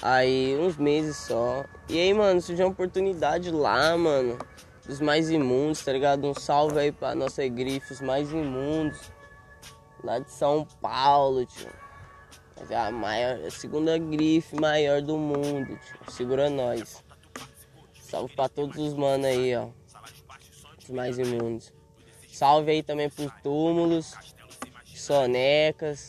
Aí, 0.02 0.57
uns 0.61 0.76
meses 0.76 1.17
só. 1.17 1.64
E 1.88 1.99
aí, 1.99 2.12
mano, 2.12 2.40
surgiu 2.43 2.67
uma 2.67 2.73
oportunidade 2.73 3.50
lá, 3.50 3.97
mano. 3.97 4.38
Dos 4.87 5.00
mais 5.00 5.31
imundos, 5.31 5.83
tá 5.83 5.93
ligado? 5.93 6.26
Um 6.26 6.35
salve 6.35 6.78
aí 6.78 6.93
pra 6.93 7.14
nossa 7.14 7.47
grife, 7.49 7.95
os 7.95 8.00
mais 8.00 8.31
imundos. 8.31 9.11
Lá 10.05 10.19
de 10.19 10.31
São 10.31 10.67
Paulo, 10.81 11.47
tio. 11.47 11.71
É 12.69 12.76
a, 12.76 12.90
maior, 12.90 13.38
a 13.47 13.50
segunda 13.50 13.97
grife 13.97 14.55
maior 14.61 15.00
do 15.00 15.17
mundo, 15.17 15.78
tio. 15.78 16.12
Segura 16.12 16.50
nós. 16.50 17.02
Salve 18.09 18.35
pra 18.35 18.49
todos 18.49 18.79
os 18.79 18.95
manos 18.95 19.27
aí, 19.27 19.55
ó. 19.55 19.69
Os 20.79 20.88
mais 20.88 21.19
imundos. 21.19 21.75
Salve 22.27 22.71
aí 22.71 22.83
também 22.83 23.11
por 23.11 23.31
túmulos, 23.43 24.15
sonecas. 24.87 26.09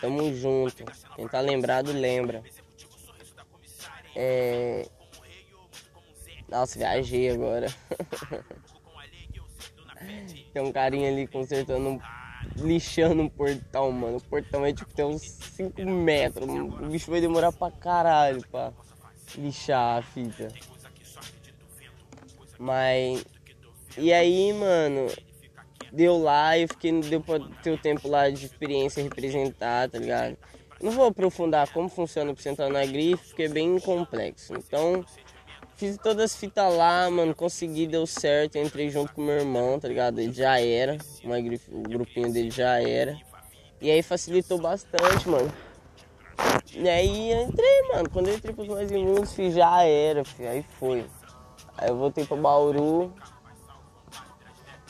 Tamo 0.00 0.34
junto. 0.34 0.84
Quem 1.14 1.28
tá 1.28 1.40
lembrado, 1.40 1.92
lembra. 1.92 2.42
É... 4.14 4.88
Nossa, 6.48 6.78
viajei 6.78 7.28
agora. 7.28 7.66
Tem 10.54 10.62
um 10.62 10.72
carinha 10.72 11.10
ali 11.10 11.26
consertando, 11.26 12.00
lixando 12.56 13.20
um 13.20 13.28
portão, 13.28 13.92
mano. 13.92 14.16
O 14.16 14.22
portão 14.22 14.64
é 14.64 14.72
tipo, 14.72 14.94
tem 14.94 15.04
uns 15.04 15.22
5 15.22 15.84
metros. 15.84 16.48
O 16.48 16.88
bicho 16.88 17.10
vai 17.10 17.20
demorar 17.20 17.52
pra 17.52 17.70
caralho 17.70 18.46
pra 18.48 18.72
lixar 19.36 19.98
a 19.98 20.02
fita. 20.02 20.48
Mas. 22.58 23.24
E 23.96 24.12
aí, 24.12 24.52
mano, 24.52 25.06
deu 25.92 26.18
lá, 26.18 26.58
eu 26.58 26.68
fiquei, 26.68 27.00
deu 27.00 27.20
pra 27.20 27.38
ter 27.62 27.70
o 27.70 27.78
tempo 27.78 28.08
lá 28.08 28.28
de 28.28 28.44
experiência 28.44 29.02
representar, 29.02 29.88
tá 29.88 29.98
ligado? 29.98 30.36
Não 30.80 30.90
vou 30.90 31.06
aprofundar 31.06 31.72
como 31.72 31.88
funciona 31.88 32.30
o 32.30 32.36
Central 32.36 32.68
na 32.68 32.84
grife, 32.84 33.28
porque 33.28 33.44
é 33.44 33.48
bem 33.48 33.78
complexo. 33.80 34.52
Então, 34.54 35.04
fiz 35.76 35.96
todas 35.96 36.24
as 36.24 36.36
fitas 36.36 36.74
lá, 36.74 37.08
mano, 37.10 37.34
consegui, 37.34 37.86
deu 37.86 38.06
certo, 38.06 38.58
entrei 38.58 38.90
junto 38.90 39.14
com 39.14 39.22
meu 39.22 39.36
irmão, 39.36 39.80
tá 39.80 39.88
ligado? 39.88 40.18
Ele 40.18 40.32
já 40.32 40.60
era, 40.60 40.98
uma 41.24 41.40
grife, 41.40 41.70
o 41.72 41.82
grupinho 41.82 42.30
dele 42.30 42.50
já 42.50 42.80
era. 42.80 43.16
E 43.80 43.90
aí 43.90 44.02
facilitou 44.02 44.58
bastante, 44.58 45.28
mano. 45.28 45.50
E 46.74 46.88
aí 46.88 47.32
entrei, 47.32 47.82
mano. 47.92 48.10
Quando 48.10 48.28
eu 48.28 48.34
entrei 48.34 48.54
pros 48.54 48.68
mais 48.68 48.90
imundos, 48.90 49.34
já 49.54 49.82
era, 49.82 50.24
filho. 50.24 50.48
Aí 50.48 50.64
foi. 50.78 51.06
Aí 51.78 51.88
eu 51.88 51.96
voltei 51.96 52.24
pra 52.24 52.36
Bauru, 52.36 53.12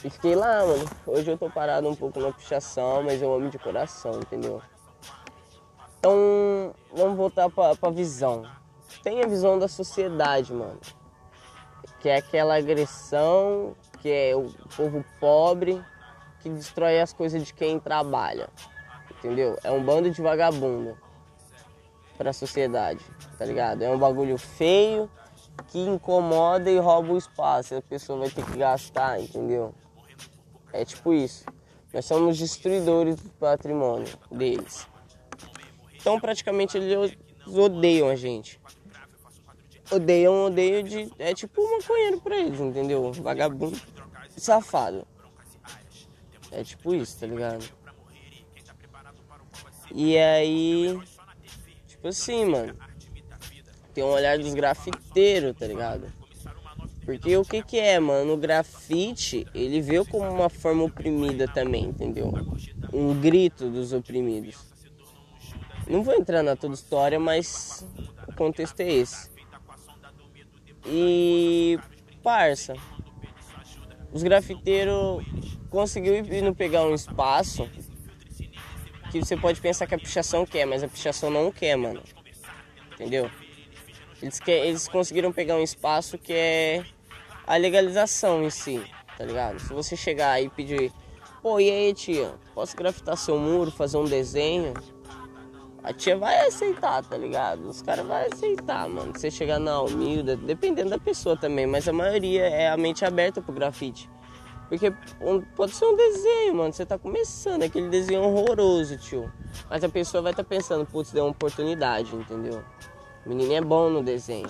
e 0.05 0.11
fiquei 0.11 0.37
lá, 0.37 0.64
mano. 0.64 0.85
Hoje 1.07 1.31
eu 1.31 1.38
tô 1.38 1.50
parado 1.50 1.88
um 1.88 1.95
pouco 1.95 2.21
na 2.21 2.31
pichação, 2.31 3.02
mas 3.02 3.21
eu 3.21 3.35
amo 3.35 3.49
de 3.49 3.59
coração, 3.59 4.21
entendeu? 4.21 4.62
Então, 5.99 6.73
vamos 6.95 7.16
voltar 7.16 7.50
pra, 7.50 7.75
pra 7.75 7.90
visão. 7.90 8.45
Tem 9.02 9.23
a 9.25 9.26
visão 9.26 9.59
da 9.59 9.66
sociedade, 9.66 10.52
mano. 10.52 10.78
Que 11.99 12.09
é 12.09 12.19
aquela 12.19 12.57
agressão, 12.57 13.75
que 14.00 14.09
é 14.09 14.37
o 14.37 14.49
povo 14.76 15.05
pobre, 15.19 15.83
que 16.40 16.50
destrói 16.50 17.00
as 17.00 17.12
coisas 17.12 17.43
de 17.43 17.52
quem 17.52 17.81
trabalha. 17.81 18.49
Entendeu? 19.11 19.59
É 19.64 19.73
um 19.73 19.83
bando 19.83 20.11
de 20.11 20.21
vagabundo 20.23 20.97
pra 22.16 22.33
sociedade, 22.33 23.05
tá 23.38 23.45
ligado? 23.45 23.83
É 23.83 23.90
um 23.90 23.99
bagulho 23.99 24.38
feio 24.38 25.11
que 25.69 25.79
incomoda 25.79 26.71
e 26.71 26.79
rouba 26.79 27.13
o 27.13 27.19
espaço. 27.19 27.75
A 27.75 27.83
pessoa 27.83 28.21
vai 28.21 28.31
ter 28.31 28.45
que 28.45 28.57
gastar, 28.57 29.21
entendeu? 29.21 29.75
É 30.73 30.85
tipo 30.85 31.13
isso. 31.13 31.45
Nós 31.93 32.05
somos 32.05 32.39
destruidores 32.39 33.17
do 33.17 33.31
patrimônio 33.31 34.13
deles. 34.31 34.87
Então 35.95 36.21
praticamente 36.21 36.77
eles 36.77 37.17
odeiam 37.47 38.09
a 38.09 38.17
gente. 38.17 38.61
Odeiam, 39.91 40.47
odeiam 40.47 40.83
de. 40.83 41.13
É 41.19 41.33
tipo 41.33 41.63
um 41.63 41.79
maconheiro 41.79 42.21
pra 42.21 42.37
eles, 42.37 42.61
entendeu? 42.61 43.13
Vagabundo 43.13 43.81
safado. 44.37 45.07
É 46.51 46.63
tipo 46.63 46.95
isso, 46.95 47.19
tá 47.21 47.27
ligado? 47.27 47.65
E 49.95 50.19
aí. 50.19 51.01
Tipo 51.87 52.09
assim, 52.09 52.45
mano. 52.45 52.77
Tem 53.97 54.05
um 54.05 54.09
olhar 54.09 54.38
dos 54.38 54.53
grafiteiros, 54.53 55.57
tá 55.57 55.67
ligado? 55.67 56.12
Porque 57.07 57.35
o 57.35 57.43
que 57.43 57.62
que 57.62 57.79
é, 57.79 57.99
mano? 57.99 58.35
O 58.35 58.37
grafite, 58.37 59.47
ele 59.55 59.81
veio 59.81 60.05
como 60.05 60.29
uma 60.29 60.50
forma 60.50 60.85
oprimida 60.85 61.49
também, 61.49 61.85
entendeu? 61.85 62.31
Um 62.93 63.19
grito 63.19 63.71
dos 63.71 63.95
oprimidos. 63.95 64.59
Não 65.88 66.03
vou 66.03 66.12
entrar 66.12 66.43
na 66.43 66.55
toda 66.55 66.75
história, 66.75 67.19
mas 67.19 67.87
o 68.29 68.35
contexto 68.35 68.79
é 68.81 68.93
esse. 68.93 69.31
E 70.85 71.79
parça, 72.23 72.75
os 74.12 74.23
grafiteiros 74.23 75.25
conseguiu 75.71 76.17
ir 76.17 76.43
não 76.43 76.53
pegar 76.53 76.85
um 76.85 76.95
espaço 76.95 77.67
que 79.11 79.21
você 79.21 79.38
pode 79.38 79.59
pensar 79.59 79.87
que 79.87 79.95
a 79.95 79.99
pichação 79.99 80.45
quer, 80.45 80.67
mas 80.67 80.83
a 80.83 80.88
pichação 80.88 81.31
não 81.31 81.50
quer, 81.50 81.76
mano. 81.76 82.03
Entendeu? 82.93 83.31
Eles, 84.23 84.40
quer, 84.40 84.66
eles 84.66 84.88
conseguiram 84.88 85.32
pegar 85.32 85.56
um 85.56 85.62
espaço 85.62 86.16
que 86.16 86.32
é 86.32 86.85
a 87.46 87.56
legalização 87.56 88.42
em 88.42 88.50
si, 88.50 88.82
tá 89.16 89.25
ligado? 89.25 89.58
Se 89.61 89.73
você 89.73 89.96
chegar 89.96 90.42
e 90.42 90.49
pedir, 90.49 90.92
pô, 91.42 91.61
e 91.61 91.70
aí 91.70 91.94
tia, 91.94 92.35
posso 92.54 92.76
grafitar 92.76 93.16
seu 93.16 93.38
muro, 93.38 93.70
fazer 93.70 93.99
um 93.99 94.04
desenho? 94.04 94.75
A 95.82 95.92
tia 95.92 96.16
vai 96.16 96.46
aceitar, 96.46 97.04
tá 97.04 97.16
ligado? 97.16 97.68
Os 97.68 97.80
caras 97.80 98.04
vão 98.04 98.16
aceitar, 98.16 98.88
mano. 98.88 99.12
Você 99.14 99.30
chegar 99.30 99.61
na 99.61 99.80
humilde, 99.80 100.35
dependendo 100.35 100.90
da 100.90 100.99
pessoa 100.99 101.37
também, 101.37 101.64
mas 101.64 101.87
a 101.87 101.92
maioria 101.92 102.44
é 102.44 102.68
a 102.68 102.76
mente 102.76 103.04
aberta 103.04 103.40
pro 103.40 103.52
grafite. 103.52 104.11
Porque 104.68 104.92
pode 105.54 105.73
ser 105.73 105.85
um 105.85 105.94
desenho, 105.94 106.56
mano. 106.56 106.73
Você 106.73 106.85
tá 106.85 106.99
começando, 106.99 107.62
aquele 107.62 107.88
desenho 107.88 108.23
horroroso, 108.23 108.96
tio. 108.99 109.32
Mas 109.70 109.85
a 109.85 109.88
pessoa 109.88 110.23
vai 110.23 110.32
estar 110.32 110.42
tá 110.42 110.49
pensando, 110.49 110.85
putz, 110.85 111.12
deu 111.12 111.25
uma 111.25 111.30
oportunidade, 111.30 112.16
entendeu? 112.16 112.64
O 113.26 113.28
menino 113.28 113.52
é 113.52 113.61
bom 113.61 113.90
no 113.90 114.02
desenho 114.02 114.49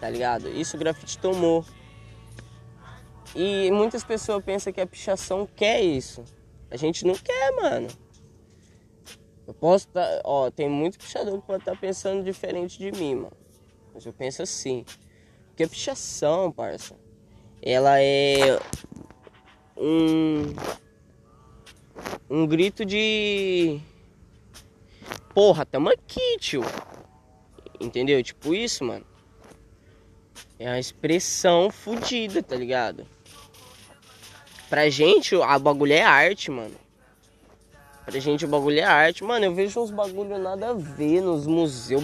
tá 0.00 0.08
ligado? 0.08 0.48
Isso 0.48 0.76
o 0.76 0.78
grafite 0.80 1.18
tomou. 1.18 1.64
E 3.36 3.70
muitas 3.70 4.02
pessoas 4.02 4.42
pensam 4.42 4.72
que 4.72 4.80
a 4.80 4.86
pichação 4.86 5.46
quer 5.54 5.82
isso. 5.82 6.24
A 6.70 6.76
gente 6.76 7.06
não 7.06 7.14
quer, 7.14 7.52
mano. 7.52 7.88
Eu 9.46 9.54
posso 9.54 9.86
tá, 9.88 10.22
ó, 10.24 10.50
tem 10.50 10.68
muito 10.68 10.98
pichador 10.98 11.40
que 11.40 11.46
pode 11.46 11.62
estar 11.62 11.74
tá 11.74 11.78
pensando 11.78 12.24
diferente 12.24 12.78
de 12.78 12.90
mim, 12.90 13.16
mano. 13.16 13.36
Mas 13.92 14.06
eu 14.06 14.12
penso 14.12 14.42
assim. 14.42 14.84
Porque 15.48 15.64
a 15.64 15.68
pichação, 15.68 16.50
parça, 16.50 16.96
ela 17.60 18.00
é 18.00 18.58
um 19.76 20.54
um 22.28 22.46
grito 22.46 22.84
de 22.84 23.80
porra, 25.34 25.66
tamo 25.66 25.90
aqui, 25.90 26.38
tio. 26.38 26.62
Entendeu? 27.80 28.22
Tipo 28.22 28.54
isso, 28.54 28.84
mano. 28.84 29.06
É 30.58 30.68
uma 30.68 30.78
expressão 30.78 31.70
fodida, 31.70 32.42
tá 32.42 32.54
ligado? 32.54 33.06
Pra 34.68 34.90
gente, 34.90 35.34
a 35.34 35.58
bagulho 35.58 35.94
é 35.94 36.02
arte, 36.02 36.50
mano. 36.50 36.74
Pra 38.04 38.20
gente, 38.20 38.44
o 38.44 38.48
bagulho 38.48 38.78
é 38.78 38.84
arte. 38.84 39.24
Mano, 39.24 39.46
eu 39.46 39.54
vejo 39.54 39.80
uns 39.80 39.90
bagulho 39.90 40.38
nada 40.38 40.70
a 40.70 40.74
ver 40.74 41.22
nos 41.22 41.46
museus, 41.46 42.02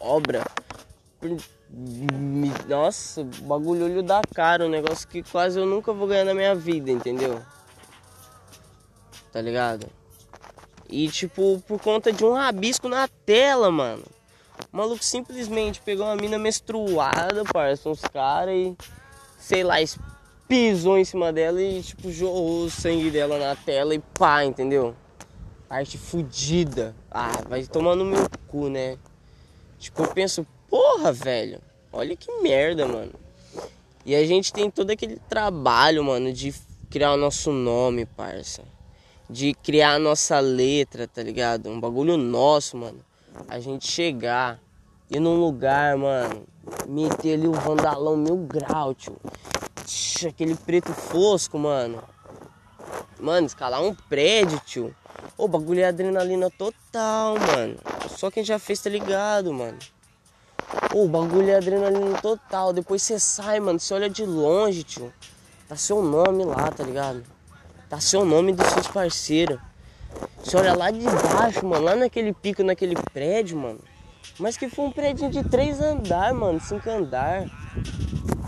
obra. 0.00 0.42
Nossa, 2.66 3.24
bagulho 3.42 3.84
olho 3.84 4.02
da 4.02 4.22
cara, 4.34 4.64
um 4.64 4.70
negócio 4.70 5.06
que 5.06 5.22
quase 5.22 5.58
eu 5.60 5.66
nunca 5.66 5.92
vou 5.92 6.08
ganhar 6.08 6.24
na 6.24 6.34
minha 6.34 6.54
vida, 6.54 6.90
entendeu? 6.90 7.42
Tá 9.30 9.40
ligado? 9.40 9.86
E 10.88 11.08
tipo, 11.08 11.62
por 11.66 11.78
conta 11.80 12.10
de 12.10 12.24
um 12.24 12.32
rabisco 12.32 12.88
na 12.88 13.06
tela, 13.06 13.70
mano. 13.70 14.04
O 14.72 14.76
maluco 14.76 15.02
simplesmente 15.02 15.80
pegou 15.80 16.04
uma 16.04 16.16
mina 16.16 16.38
menstruada, 16.38 17.42
parça, 17.44 17.88
uns 17.88 18.02
caras 18.02 18.54
e, 18.54 18.76
sei 19.38 19.64
lá, 19.64 19.76
pisou 20.46 20.98
em 20.98 21.04
cima 21.04 21.32
dela 21.32 21.60
e, 21.60 21.82
tipo, 21.82 22.12
jorrou 22.12 22.64
o 22.64 22.70
sangue 22.70 23.10
dela 23.10 23.38
na 23.38 23.56
tela 23.56 23.94
e 23.94 23.98
pá, 23.98 24.44
entendeu? 24.44 24.94
Arte 25.70 25.96
fodida. 25.96 26.94
Ah, 27.10 27.42
vai 27.48 27.64
tomar 27.64 27.94
no 27.94 28.04
meu 28.04 28.28
cu, 28.46 28.68
né? 28.68 28.98
Tipo, 29.78 30.02
eu 30.02 30.08
penso, 30.08 30.46
porra, 30.68 31.12
velho, 31.12 31.60
olha 31.90 32.14
que 32.14 32.30
merda, 32.42 32.86
mano. 32.86 33.12
E 34.04 34.14
a 34.14 34.26
gente 34.26 34.52
tem 34.52 34.70
todo 34.70 34.90
aquele 34.90 35.16
trabalho, 35.28 36.04
mano, 36.04 36.32
de 36.32 36.54
criar 36.90 37.12
o 37.12 37.16
nosso 37.16 37.52
nome, 37.52 38.04
parça. 38.04 38.62
De 39.30 39.54
criar 39.54 39.94
a 39.94 39.98
nossa 39.98 40.40
letra, 40.40 41.06
tá 41.06 41.22
ligado? 41.22 41.68
Um 41.68 41.80
bagulho 41.80 42.16
nosso, 42.16 42.76
mano 42.76 43.07
a 43.48 43.60
gente 43.60 43.86
chegar, 43.86 44.58
ir 45.10 45.20
num 45.20 45.38
lugar, 45.38 45.96
mano, 45.96 46.46
meter 46.86 47.34
ali 47.34 47.46
o 47.46 47.52
vandalão 47.52 48.16
mil 48.16 48.36
grau, 48.36 48.94
tio. 48.94 49.16
Aquele 50.26 50.54
preto 50.54 50.92
fosco, 50.92 51.58
mano. 51.58 52.02
Mano, 53.20 53.46
escalar 53.46 53.82
um 53.82 53.94
prédio, 53.94 54.60
tio. 54.64 54.94
Ô, 55.36 55.46
bagulho 55.46 55.80
é 55.80 55.84
adrenalina 55.84 56.50
total, 56.50 57.36
mano. 57.38 57.76
Só 58.16 58.30
quem 58.30 58.44
já 58.44 58.58
fez 58.58 58.80
tá 58.80 58.90
ligado, 58.90 59.52
mano. 59.52 59.78
Ô, 60.92 61.06
bagulho 61.06 61.50
é 61.50 61.56
adrenalina 61.56 62.20
total. 62.20 62.72
Depois 62.72 63.02
você 63.02 63.18
sai, 63.18 63.60
mano. 63.60 63.78
Você 63.78 63.94
olha 63.94 64.10
de 64.10 64.24
longe, 64.26 64.82
tio. 64.82 65.12
Tá 65.68 65.76
seu 65.76 66.02
nome 66.02 66.44
lá, 66.44 66.70
tá 66.70 66.82
ligado? 66.82 67.22
Tá 67.88 68.00
seu 68.00 68.24
nome 68.24 68.52
dos 68.52 68.66
seus 68.66 68.88
parceiros. 68.88 69.60
Você 70.42 70.56
olha 70.56 70.74
lá 70.74 70.90
de 70.90 71.04
baixo, 71.04 71.66
mano. 71.66 71.84
Lá 71.84 71.94
naquele 71.94 72.32
pico, 72.32 72.62
naquele 72.62 72.94
prédio, 73.12 73.58
mano. 73.58 73.80
Mas 74.38 74.56
que 74.56 74.68
foi 74.68 74.86
um 74.86 74.90
prédio 74.90 75.30
de 75.30 75.42
três 75.44 75.80
andar, 75.80 76.32
mano. 76.32 76.60
Cinco 76.60 76.88
andar. 76.88 77.46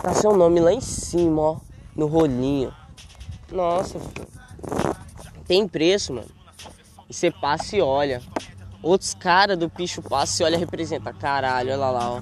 Tá 0.02 0.14
seu 0.14 0.36
nome 0.36 0.60
lá 0.60 0.72
em 0.72 0.80
cima, 0.80 1.42
ó. 1.42 1.56
No 1.94 2.06
rolinho. 2.06 2.72
Nossa, 3.52 3.98
filho. 3.98 4.26
Tem 5.46 5.66
preço, 5.66 6.14
mano. 6.14 6.28
E 7.08 7.12
você 7.12 7.30
passa 7.30 7.76
e 7.76 7.80
olha. 7.80 8.22
Outros 8.82 9.12
caras 9.12 9.58
do 9.58 9.68
picho 9.68 10.00
passa 10.00 10.42
e 10.42 10.46
olha 10.46 10.56
representa. 10.56 11.12
Caralho, 11.12 11.70
olha 11.70 11.76
lá, 11.76 12.10
ó. 12.12 12.20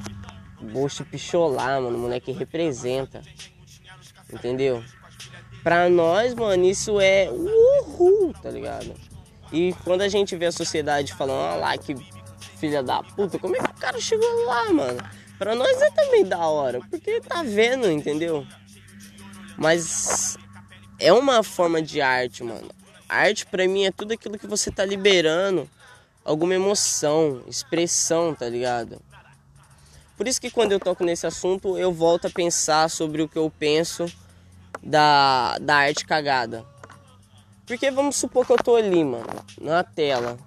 Bocho 0.73 1.05
picholar, 1.05 1.81
mano. 1.81 1.99
Moleque 1.99 2.33
representa. 2.33 3.23
Entendeu? 4.33 4.83
Pra 5.63 5.89
nós, 5.89 6.35
mano, 6.35 6.65
isso 6.65 6.99
é 7.01 7.31
uhul, 7.31 8.33
tá 8.43 8.51
ligado? 8.51 8.95
E 9.53 9.75
quando 9.85 10.03
a 10.03 10.09
gente 10.09 10.37
vê 10.37 10.47
a 10.47 10.53
sociedade 10.53 11.15
falando, 11.15 11.41
olha 11.41 11.57
lá 11.57 11.79
que 11.79 11.95
filha 12.59 12.83
da 12.83 13.03
puta, 13.03 13.39
como 13.39 13.57
é 13.57 13.61
que 13.61 13.71
o 13.71 13.75
cara 13.75 14.01
chegou 14.01 14.45
lá, 14.47 14.73
mano? 14.73 14.99
Pra 15.39 15.55
nós 15.55 15.81
é 15.81 15.91
também 15.91 16.25
da 16.25 16.47
hora, 16.47 16.81
porque 16.91 17.21
tá 17.21 17.43
vendo, 17.43 17.91
entendeu? 17.91 18.45
Mas 19.57 20.37
é 20.99 21.13
uma 21.13 21.43
forma 21.43 21.81
de 21.81 22.01
arte, 22.01 22.43
mano. 22.43 22.71
arte 23.09 23.47
pra 23.47 23.67
mim 23.67 23.85
é 23.85 23.93
tudo 23.93 24.13
aquilo 24.13 24.39
que 24.39 24.47
você 24.47 24.71
tá 24.71 24.85
liberando, 24.85 25.71
alguma 26.25 26.55
emoção, 26.55 27.43
expressão, 27.47 28.35
tá 28.35 28.49
ligado? 28.49 29.01
Por 30.17 30.27
isso 30.27 30.41
que 30.41 30.51
quando 30.51 30.73
eu 30.73 30.81
toco 30.81 31.05
nesse 31.05 31.27
assunto, 31.27 31.79
eu 31.79 31.93
volto 31.93 32.27
a 32.27 32.31
pensar 32.31 32.91
sobre 32.91 33.23
o 33.23 33.29
que 33.29 33.39
eu 33.39 33.51
penso 33.57 34.07
da, 34.83 35.57
da 35.59 35.77
arte 35.77 36.05
cagada. 36.05 36.67
Porque 37.69 37.91
vamos 37.91 38.17
supor 38.17 38.47
que 38.47 38.53
eu 38.53 38.57
tô 38.57 38.75
ali, 38.75 39.05
mano, 39.05 39.27
na 39.61 39.85
tela. 39.85 40.39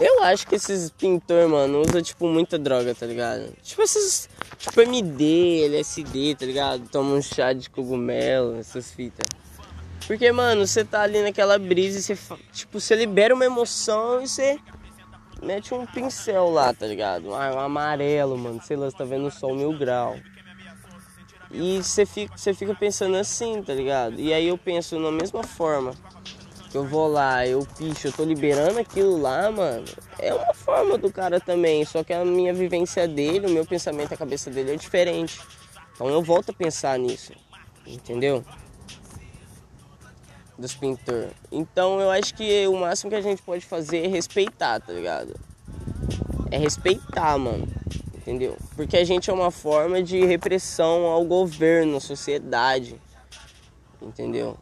Eu 0.00 0.22
acho 0.22 0.46
que 0.46 0.54
esses 0.54 0.90
pintores, 0.90 1.50
mano, 1.50 1.80
usam, 1.80 2.00
tipo, 2.00 2.28
muita 2.28 2.56
droga, 2.56 2.94
tá 2.94 3.04
ligado? 3.04 3.52
Tipo, 3.62 3.82
esses. 3.82 4.30
Tipo, 4.56 4.80
MD, 4.82 5.64
LSD, 5.66 6.36
tá 6.36 6.46
ligado? 6.46 6.88
Toma 6.88 7.14
um 7.14 7.22
chá 7.22 7.52
de 7.52 7.68
cogumelo, 7.68 8.56
essas 8.56 8.92
fitas. 8.92 9.26
Porque, 10.06 10.30
mano, 10.30 10.66
você 10.66 10.84
tá 10.84 11.02
ali 11.02 11.20
naquela 11.20 11.58
brisa 11.58 11.98
e 11.98 12.02
você, 12.02 12.36
tipo, 12.52 12.80
você 12.80 12.94
libera 12.94 13.34
uma 13.34 13.44
emoção 13.44 14.22
e 14.22 14.28
você 14.28 14.58
mete 15.42 15.74
um 15.74 15.84
pincel 15.84 16.48
lá, 16.50 16.72
tá 16.72 16.86
ligado? 16.86 17.34
Ah, 17.34 17.52
um 17.54 17.60
amarelo, 17.60 18.38
mano. 18.38 18.60
Sei 18.62 18.76
lá, 18.76 18.88
você 18.88 18.96
tá 18.96 19.04
vendo 19.04 19.26
o 19.26 19.30
sol 19.30 19.56
mil 19.56 19.76
grau. 19.76 20.16
E 21.50 21.82
você 21.82 22.04
fica, 22.04 22.36
você 22.36 22.52
fica 22.52 22.74
pensando 22.74 23.16
assim, 23.16 23.62
tá 23.62 23.72
ligado? 23.72 24.20
E 24.20 24.32
aí 24.32 24.48
eu 24.48 24.58
penso 24.58 24.98
na 24.98 25.10
mesma 25.10 25.42
forma 25.42 25.94
que 26.70 26.76
eu 26.76 26.84
vou 26.84 27.08
lá, 27.08 27.46
eu 27.46 27.66
picho, 27.78 28.08
eu 28.08 28.12
tô 28.12 28.24
liberando 28.24 28.78
aquilo 28.78 29.18
lá, 29.20 29.50
mano, 29.50 29.86
é 30.18 30.34
uma 30.34 30.52
forma 30.52 30.98
do 30.98 31.10
cara 31.10 31.40
também, 31.40 31.84
só 31.84 32.04
que 32.04 32.12
a 32.12 32.24
minha 32.24 32.52
vivência 32.52 33.08
dele, 33.08 33.46
o 33.46 33.50
meu 33.50 33.64
pensamento, 33.64 34.12
a 34.12 34.16
cabeça 34.16 34.50
dele 34.50 34.72
é 34.72 34.76
diferente. 34.76 35.40
Então 35.94 36.08
eu 36.08 36.22
volto 36.22 36.50
a 36.50 36.52
pensar 36.52 36.98
nisso, 36.98 37.32
entendeu? 37.86 38.44
Dos 40.58 40.74
pintores. 40.74 41.32
Então 41.50 42.00
eu 42.00 42.10
acho 42.10 42.34
que 42.34 42.66
o 42.66 42.76
máximo 42.76 43.10
que 43.10 43.16
a 43.16 43.22
gente 43.22 43.40
pode 43.40 43.64
fazer 43.64 44.04
é 44.04 44.08
respeitar, 44.08 44.80
tá 44.80 44.92
ligado? 44.92 45.34
É 46.50 46.58
respeitar, 46.58 47.38
mano. 47.38 47.66
Entendeu? 48.28 48.58
Porque 48.76 48.94
a 48.94 49.04
gente 49.04 49.30
é 49.30 49.32
uma 49.32 49.50
forma 49.50 50.02
de 50.02 50.22
repressão 50.22 51.06
ao 51.06 51.24
governo, 51.24 51.96
à 51.96 52.00
sociedade. 52.00 53.00
Entendeu? 54.02 54.54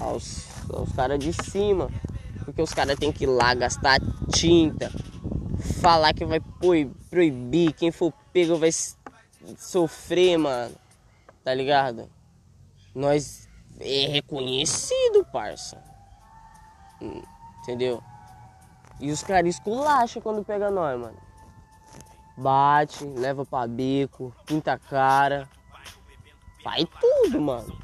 Aos 0.00 0.46
os 0.70 0.90
caras 0.94 1.18
de 1.18 1.34
cima. 1.34 1.90
Porque 2.46 2.62
os 2.62 2.72
caras 2.72 2.98
tem 2.98 3.12
que 3.12 3.24
ir 3.24 3.26
lá 3.26 3.52
gastar 3.52 3.98
tinta, 4.32 4.90
falar 5.82 6.14
que 6.14 6.24
vai 6.24 6.40
proibir, 7.10 7.74
quem 7.74 7.92
for 7.92 8.10
pego 8.32 8.56
vai 8.56 8.70
sofrer, 9.58 10.38
mano. 10.38 10.74
Tá 11.44 11.52
ligado? 11.52 12.08
Nós 12.94 13.46
é 13.78 14.06
reconhecido, 14.06 15.26
parça. 15.30 15.76
Hum, 17.02 17.22
entendeu? 17.60 18.02
E 18.98 19.10
os 19.10 19.22
caras 19.22 19.56
esculacham 19.56 20.22
quando 20.22 20.42
pega 20.42 20.70
nós, 20.70 20.98
mano. 20.98 21.26
Bate, 22.36 23.04
leva 23.04 23.46
pra 23.46 23.66
bico, 23.66 24.34
pinta 24.44 24.74
a 24.74 24.78
cara. 24.78 25.48
Faz 26.62 26.84
tudo, 27.00 27.40
mano. 27.40 27.78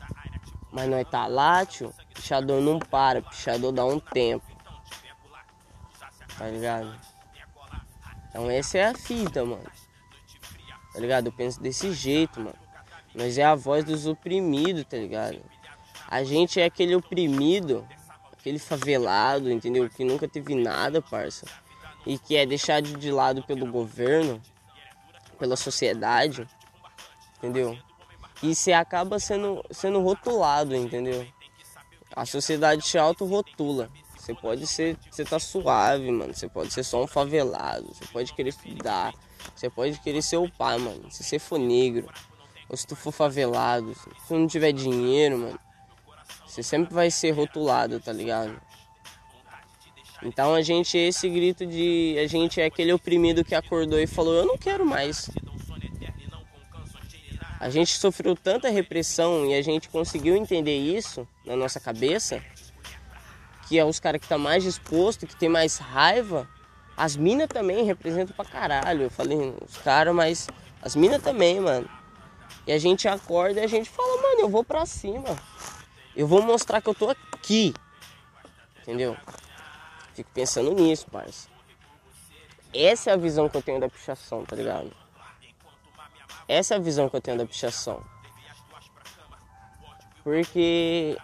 Mas 0.70 0.88
nós 0.88 1.08
tá 1.08 1.26
lá, 1.26 1.64
tio. 1.64 1.92
Pichador 2.12 2.60
não 2.60 2.78
para, 2.78 3.22
pichador 3.22 3.72
dá 3.72 3.84
um 3.84 3.98
tempo. 3.98 4.44
Tá 6.36 6.48
ligado? 6.48 6.94
Então 8.28 8.50
essa 8.50 8.78
é 8.78 8.84
a 8.84 8.94
fita, 8.94 9.44
mano. 9.44 9.70
Tá 10.92 11.00
ligado? 11.00 11.26
Eu 11.26 11.32
penso 11.32 11.60
desse 11.60 11.92
jeito, 11.92 12.40
mano. 12.40 12.56
Nós 13.14 13.36
é 13.38 13.44
a 13.44 13.54
voz 13.54 13.84
dos 13.84 14.06
oprimidos, 14.06 14.84
tá 14.84 14.96
ligado? 14.96 15.40
A 16.08 16.24
gente 16.24 16.60
é 16.60 16.64
aquele 16.64 16.94
oprimido, 16.94 17.86
aquele 18.32 18.58
favelado, 18.58 19.50
entendeu? 19.50 19.88
Que 19.88 20.04
nunca 20.04 20.26
teve 20.26 20.54
nada, 20.54 21.00
parça. 21.00 21.46
E 22.06 22.18
que 22.18 22.36
é 22.36 22.44
deixado 22.44 22.98
de 22.98 23.10
lado 23.10 23.42
pelo 23.42 23.70
governo, 23.70 24.40
pela 25.38 25.56
sociedade, 25.56 26.46
entendeu? 27.38 27.78
E 28.42 28.54
você 28.54 28.72
acaba 28.72 29.18
sendo, 29.18 29.64
sendo 29.70 30.00
rotulado, 30.00 30.74
entendeu? 30.74 31.26
A 32.14 32.26
sociedade 32.26 32.82
te 32.82 32.98
auto-rotula. 32.98 33.88
Você 34.16 34.34
pode 34.34 34.66
ser, 34.66 34.96
você 35.10 35.24
tá 35.24 35.38
suave, 35.38 36.10
mano. 36.10 36.34
Você 36.34 36.48
pode 36.48 36.72
ser 36.72 36.84
só 36.84 37.02
um 37.02 37.06
favelado. 37.06 37.92
Você 37.92 38.04
pode 38.06 38.32
querer 38.34 38.50
estudar. 38.50 39.12
Você 39.54 39.68
pode 39.70 39.98
querer 40.00 40.22
ser 40.22 40.36
o 40.36 40.50
pai, 40.50 40.78
mano. 40.78 41.10
Se 41.10 41.24
você 41.24 41.38
for 41.38 41.58
negro, 41.58 42.08
ou 42.68 42.76
se 42.76 42.86
tu 42.86 42.94
for 42.94 43.12
favelado, 43.12 43.94
se 43.94 44.08
tu 44.28 44.34
não 44.34 44.46
tiver 44.46 44.72
dinheiro, 44.72 45.38
mano, 45.38 45.60
você 46.46 46.62
sempre 46.62 46.94
vai 46.94 47.10
ser 47.10 47.32
rotulado, 47.32 47.98
tá 47.98 48.12
ligado? 48.12 48.60
Então 50.24 50.54
a 50.54 50.62
gente 50.62 50.96
é 50.96 51.08
esse 51.08 51.28
grito 51.28 51.66
de. 51.66 52.16
A 52.22 52.26
gente 52.26 52.60
é 52.60 52.66
aquele 52.66 52.92
oprimido 52.92 53.44
que 53.44 53.54
acordou 53.54 53.98
e 53.98 54.06
falou: 54.06 54.34
Eu 54.34 54.46
não 54.46 54.56
quero 54.56 54.86
mais. 54.86 55.30
A 57.58 57.70
gente 57.70 57.96
sofreu 57.96 58.34
tanta 58.34 58.68
repressão 58.68 59.46
e 59.46 59.54
a 59.54 59.62
gente 59.62 59.88
conseguiu 59.88 60.34
entender 60.34 60.76
isso 60.76 61.26
na 61.44 61.54
nossa 61.54 61.78
cabeça, 61.78 62.42
que 63.68 63.78
é 63.78 63.84
os 63.84 64.00
caras 64.00 64.20
que 64.20 64.26
tá 64.26 64.36
mais 64.36 64.64
disposto, 64.64 65.26
que 65.26 65.36
tem 65.36 65.48
mais 65.48 65.78
raiva. 65.78 66.48
As 66.96 67.16
minas 67.16 67.48
também 67.48 67.84
representam 67.84 68.34
pra 68.34 68.44
caralho. 68.44 69.02
Eu 69.02 69.10
falei 69.10 69.54
os 69.64 69.76
caras, 69.78 70.14
mas 70.14 70.48
as 70.82 70.96
minas 70.96 71.22
também, 71.22 71.60
mano. 71.60 71.88
E 72.66 72.72
a 72.72 72.78
gente 72.78 73.08
acorda 73.08 73.60
e 73.60 73.64
a 73.64 73.68
gente 73.68 73.88
fala, 73.88 74.20
mano, 74.20 74.40
eu 74.40 74.48
vou 74.48 74.64
pra 74.64 74.84
cima. 74.84 75.36
Eu 76.16 76.26
vou 76.26 76.42
mostrar 76.42 76.80
que 76.80 76.88
eu 76.88 76.94
tô 76.94 77.10
aqui. 77.10 77.72
Entendeu? 78.82 79.16
Fico 80.14 80.30
pensando 80.32 80.72
nisso, 80.72 81.06
parça. 81.10 81.48
Essa 82.74 83.10
é 83.10 83.12
a 83.12 83.16
visão 83.16 83.48
que 83.48 83.56
eu 83.56 83.62
tenho 83.62 83.80
da 83.80 83.88
pichação, 83.88 84.44
tá 84.44 84.56
ligado? 84.56 84.90
Essa 86.48 86.74
é 86.74 86.76
a 86.76 86.80
visão 86.80 87.08
que 87.08 87.16
eu 87.16 87.20
tenho 87.20 87.38
da 87.38 87.46
pichação. 87.46 88.02
Porque 90.24 91.16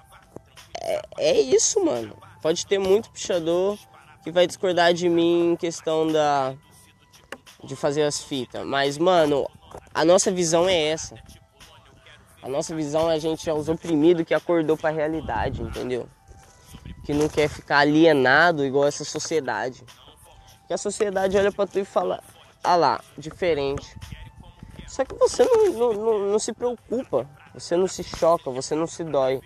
é, 0.81 1.03
é 1.19 1.41
isso, 1.41 1.85
mano. 1.85 2.17
Pode 2.43 2.67
ter 2.67 2.79
muito 2.79 3.11
pichador 3.11 3.79
que 4.23 4.31
vai 4.31 4.47
discordar 4.47 4.93
de 4.93 5.09
mim 5.09 5.53
em 5.53 5.57
questão 5.57 6.07
da 6.11 6.55
de 7.63 7.75
fazer 7.75 8.05
as 8.05 8.23
fitas, 8.23 8.65
mas 8.65 8.97
mano, 8.97 9.49
a 9.93 10.05
nossa 10.05 10.31
visão 10.31 10.69
é 10.69 10.91
essa. 10.91 11.17
A 12.41 12.49
nossa 12.49 12.75
visão 12.75 13.11
é 13.11 13.15
a 13.15 13.19
gente 13.19 13.51
é 13.51 13.53
os 13.53 13.69
oprimidos 13.69 14.25
que 14.25 14.33
acordou 14.33 14.77
para 14.77 14.91
a 14.91 14.93
realidade, 14.93 15.61
entendeu? 15.61 16.09
Que 17.09 17.15
não 17.15 17.27
quer 17.27 17.49
ficar 17.49 17.79
alienado 17.79 18.67
igual 18.67 18.87
essa 18.87 19.03
sociedade. 19.03 19.83
Que 20.67 20.75
a 20.75 20.77
sociedade 20.77 21.39
olha 21.39 21.51
para 21.51 21.67
tu 21.67 21.79
e 21.79 21.85
fala: 21.87 22.23
"Ah 22.63 22.77
lá, 22.77 23.01
diferente". 23.17 23.97
Só 24.87 25.07
que 25.07 25.15
você 25.15 25.43
não, 25.43 25.73
não, 25.73 25.93
não, 25.95 26.19
não 26.33 26.39
se 26.39 26.53
preocupa, 26.53 27.27
você 27.55 27.79
não 27.79 27.87
se 27.87 28.05
choca, 28.05 28.51
você 28.51 28.75
não 28.75 28.87
se 28.87 29.03
dói. 29.05 29.41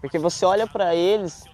Porque 0.00 0.18
você 0.18 0.44
olha 0.44 0.66
para 0.66 0.96
eles, 0.96 1.44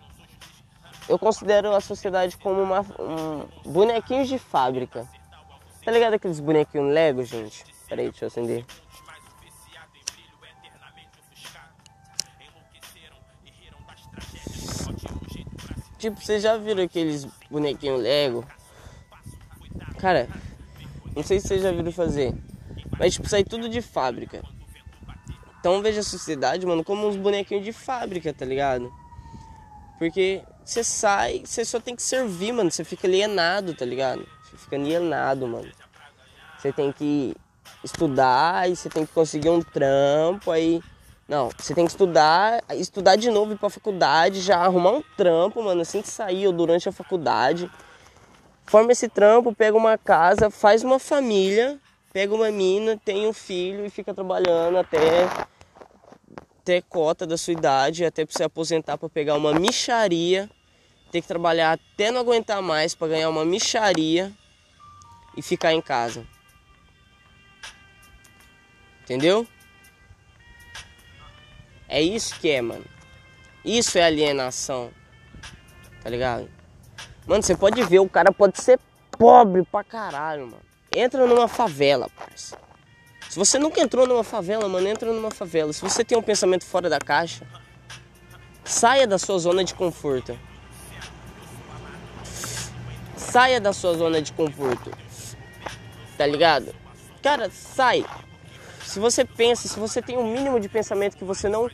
eu 1.06 1.18
considero 1.18 1.74
a 1.74 1.82
sociedade 1.82 2.38
como 2.38 2.62
uma, 2.62 2.80
um 2.80 3.70
bonequinhos 3.70 4.26
de 4.26 4.38
fábrica. 4.38 5.06
Tá 5.84 5.92
ligado 5.92 6.14
aqueles 6.14 6.40
bonequinhos 6.40 6.94
Lego, 6.94 7.22
gente? 7.24 7.62
Peraí, 7.86 8.08
deixa 8.08 8.24
eu 8.24 8.28
acender. 8.28 8.64
Tipo, 16.00 16.18
vocês 16.18 16.42
já 16.42 16.56
viram 16.56 16.82
aqueles 16.82 17.26
bonequinhos 17.50 18.00
Lego? 18.00 18.42
Cara, 19.98 20.26
não 21.14 21.22
sei 21.22 21.38
se 21.38 21.48
vocês 21.48 21.62
já 21.62 21.70
viram 21.70 21.92
fazer. 21.92 22.34
Mas 22.98 23.12
tipo, 23.12 23.28
sai 23.28 23.44
tudo 23.44 23.68
de 23.68 23.82
fábrica. 23.82 24.42
Então 25.58 25.82
veja 25.82 26.00
a 26.00 26.02
sociedade, 26.02 26.64
mano, 26.64 26.82
como 26.82 27.06
uns 27.06 27.16
bonequinhos 27.16 27.62
de 27.62 27.72
fábrica, 27.72 28.32
tá 28.32 28.46
ligado? 28.46 28.90
Porque 29.98 30.42
você 30.64 30.82
sai, 30.82 31.42
você 31.44 31.66
só 31.66 31.78
tem 31.78 31.94
que 31.94 32.02
servir, 32.02 32.52
mano. 32.52 32.70
Você 32.70 32.82
fica 32.82 33.06
alienado, 33.06 33.74
tá 33.74 33.84
ligado? 33.84 34.26
Você 34.42 34.56
fica 34.56 34.76
alienado, 34.76 35.46
mano. 35.46 35.70
Você 36.56 36.72
tem 36.72 36.90
que 36.90 37.36
estudar, 37.84 38.70
e 38.70 38.74
você 38.74 38.88
tem 38.88 39.04
que 39.04 39.12
conseguir 39.12 39.50
um 39.50 39.60
trampo, 39.60 40.50
aí. 40.50 40.80
Não, 41.30 41.48
você 41.56 41.72
tem 41.72 41.84
que 41.84 41.92
estudar, 41.92 42.60
estudar 42.70 43.14
de 43.14 43.30
novo, 43.30 43.52
ir 43.52 43.56
pra 43.56 43.70
faculdade, 43.70 44.40
já 44.40 44.56
arrumar 44.56 44.90
um 44.90 45.02
trampo, 45.16 45.62
mano, 45.62 45.80
assim 45.80 46.02
que 46.02 46.08
sair 46.08 46.44
ou 46.48 46.52
durante 46.52 46.88
a 46.88 46.92
faculdade. 46.92 47.70
Forma 48.66 48.90
esse 48.90 49.08
trampo, 49.08 49.54
pega 49.54 49.76
uma 49.76 49.96
casa, 49.96 50.50
faz 50.50 50.82
uma 50.82 50.98
família, 50.98 51.78
pega 52.12 52.34
uma 52.34 52.50
mina, 52.50 53.00
tem 53.04 53.28
um 53.28 53.32
filho 53.32 53.86
e 53.86 53.90
fica 53.90 54.12
trabalhando 54.12 54.76
até 54.76 55.28
ter 56.64 56.82
cota 56.88 57.24
da 57.24 57.38
sua 57.38 57.52
idade, 57.52 58.04
até 58.04 58.26
pra 58.26 58.36
você 58.36 58.42
aposentar 58.42 58.98
para 58.98 59.08
pegar 59.08 59.36
uma 59.36 59.54
micharia, 59.54 60.50
ter 61.12 61.20
que 61.20 61.28
trabalhar 61.28 61.78
até 61.78 62.10
não 62.10 62.22
aguentar 62.22 62.60
mais 62.60 62.92
para 62.92 63.06
ganhar 63.06 63.28
uma 63.28 63.44
micharia 63.44 64.32
e 65.36 65.42
ficar 65.42 65.72
em 65.72 65.80
casa. 65.80 66.26
Entendeu? 69.04 69.46
É 71.92 72.00
isso 72.00 72.38
que 72.38 72.48
é, 72.48 72.62
mano. 72.62 72.84
Isso 73.64 73.98
é 73.98 74.04
alienação. 74.04 74.92
Tá 76.00 76.08
ligado? 76.08 76.48
Mano, 77.26 77.42
você 77.42 77.56
pode 77.56 77.82
ver, 77.82 77.98
o 77.98 78.08
cara 78.08 78.32
pode 78.32 78.62
ser 78.62 78.78
pobre 79.18 79.64
pra 79.64 79.82
caralho, 79.82 80.46
mano. 80.46 80.62
Entra 80.94 81.26
numa 81.26 81.48
favela, 81.48 82.08
parça. 82.16 82.56
Se 83.28 83.36
você 83.36 83.58
nunca 83.58 83.80
entrou 83.80 84.06
numa 84.06 84.22
favela, 84.22 84.68
mano, 84.68 84.86
entra 84.86 85.12
numa 85.12 85.32
favela. 85.32 85.72
Se 85.72 85.82
você 85.82 86.04
tem 86.04 86.16
um 86.16 86.22
pensamento 86.22 86.64
fora 86.64 86.88
da 86.88 87.00
caixa, 87.00 87.44
saia 88.64 89.04
da 89.04 89.18
sua 89.18 89.38
zona 89.40 89.64
de 89.64 89.74
conforto. 89.74 90.38
Saia 93.16 93.60
da 93.60 93.72
sua 93.72 93.94
zona 93.94 94.22
de 94.22 94.32
conforto. 94.32 94.92
Tá 96.16 96.26
ligado? 96.26 96.72
Cara, 97.20 97.50
sai 97.50 98.04
se 98.90 98.98
você 98.98 99.24
pensa, 99.24 99.68
se 99.68 99.78
você 99.78 100.02
tem 100.02 100.18
um 100.18 100.32
mínimo 100.32 100.58
de 100.58 100.68
pensamento 100.68 101.16
que 101.16 101.22
você 101.22 101.48
não, 101.48 101.70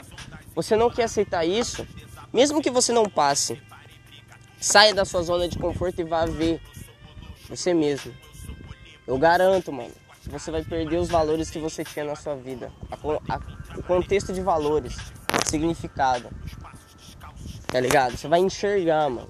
você 0.55 0.77
não 0.77 0.91
quer 0.91 1.05
aceitar 1.05 1.47
isso, 1.47 1.87
mesmo 2.31 2.61
que 2.61 2.71
você 2.71 2.93
não 2.93 3.09
passe, 3.09 3.59
saia 4.61 4.95
da 4.95 5.03
sua 5.07 5.23
zona 5.23 5.49
de 5.49 5.59
conforto 5.59 5.99
e 5.99 6.05
vá 6.05 6.27
ver 6.27 6.61
você 7.49 7.73
mesmo. 7.73 8.15
Eu 9.07 9.17
garanto, 9.17 9.73
mano, 9.73 9.95
você 10.27 10.51
vai 10.51 10.63
perder 10.63 10.99
os 10.99 11.09
valores 11.09 11.49
que 11.49 11.59
você 11.59 11.83
tinha 11.83 12.05
na 12.05 12.17
sua 12.17 12.37
vida, 12.37 12.71
a, 12.91 13.35
a, 13.35 13.79
o 13.79 13.83
contexto 13.83 14.31
de 14.31 14.43
valores, 14.43 14.95
significado, 15.47 16.29
tá 17.69 17.81
ligado? 17.81 18.15
Você 18.15 18.29
vai 18.29 18.41
enxergar, 18.41 19.09
mano. 19.09 19.29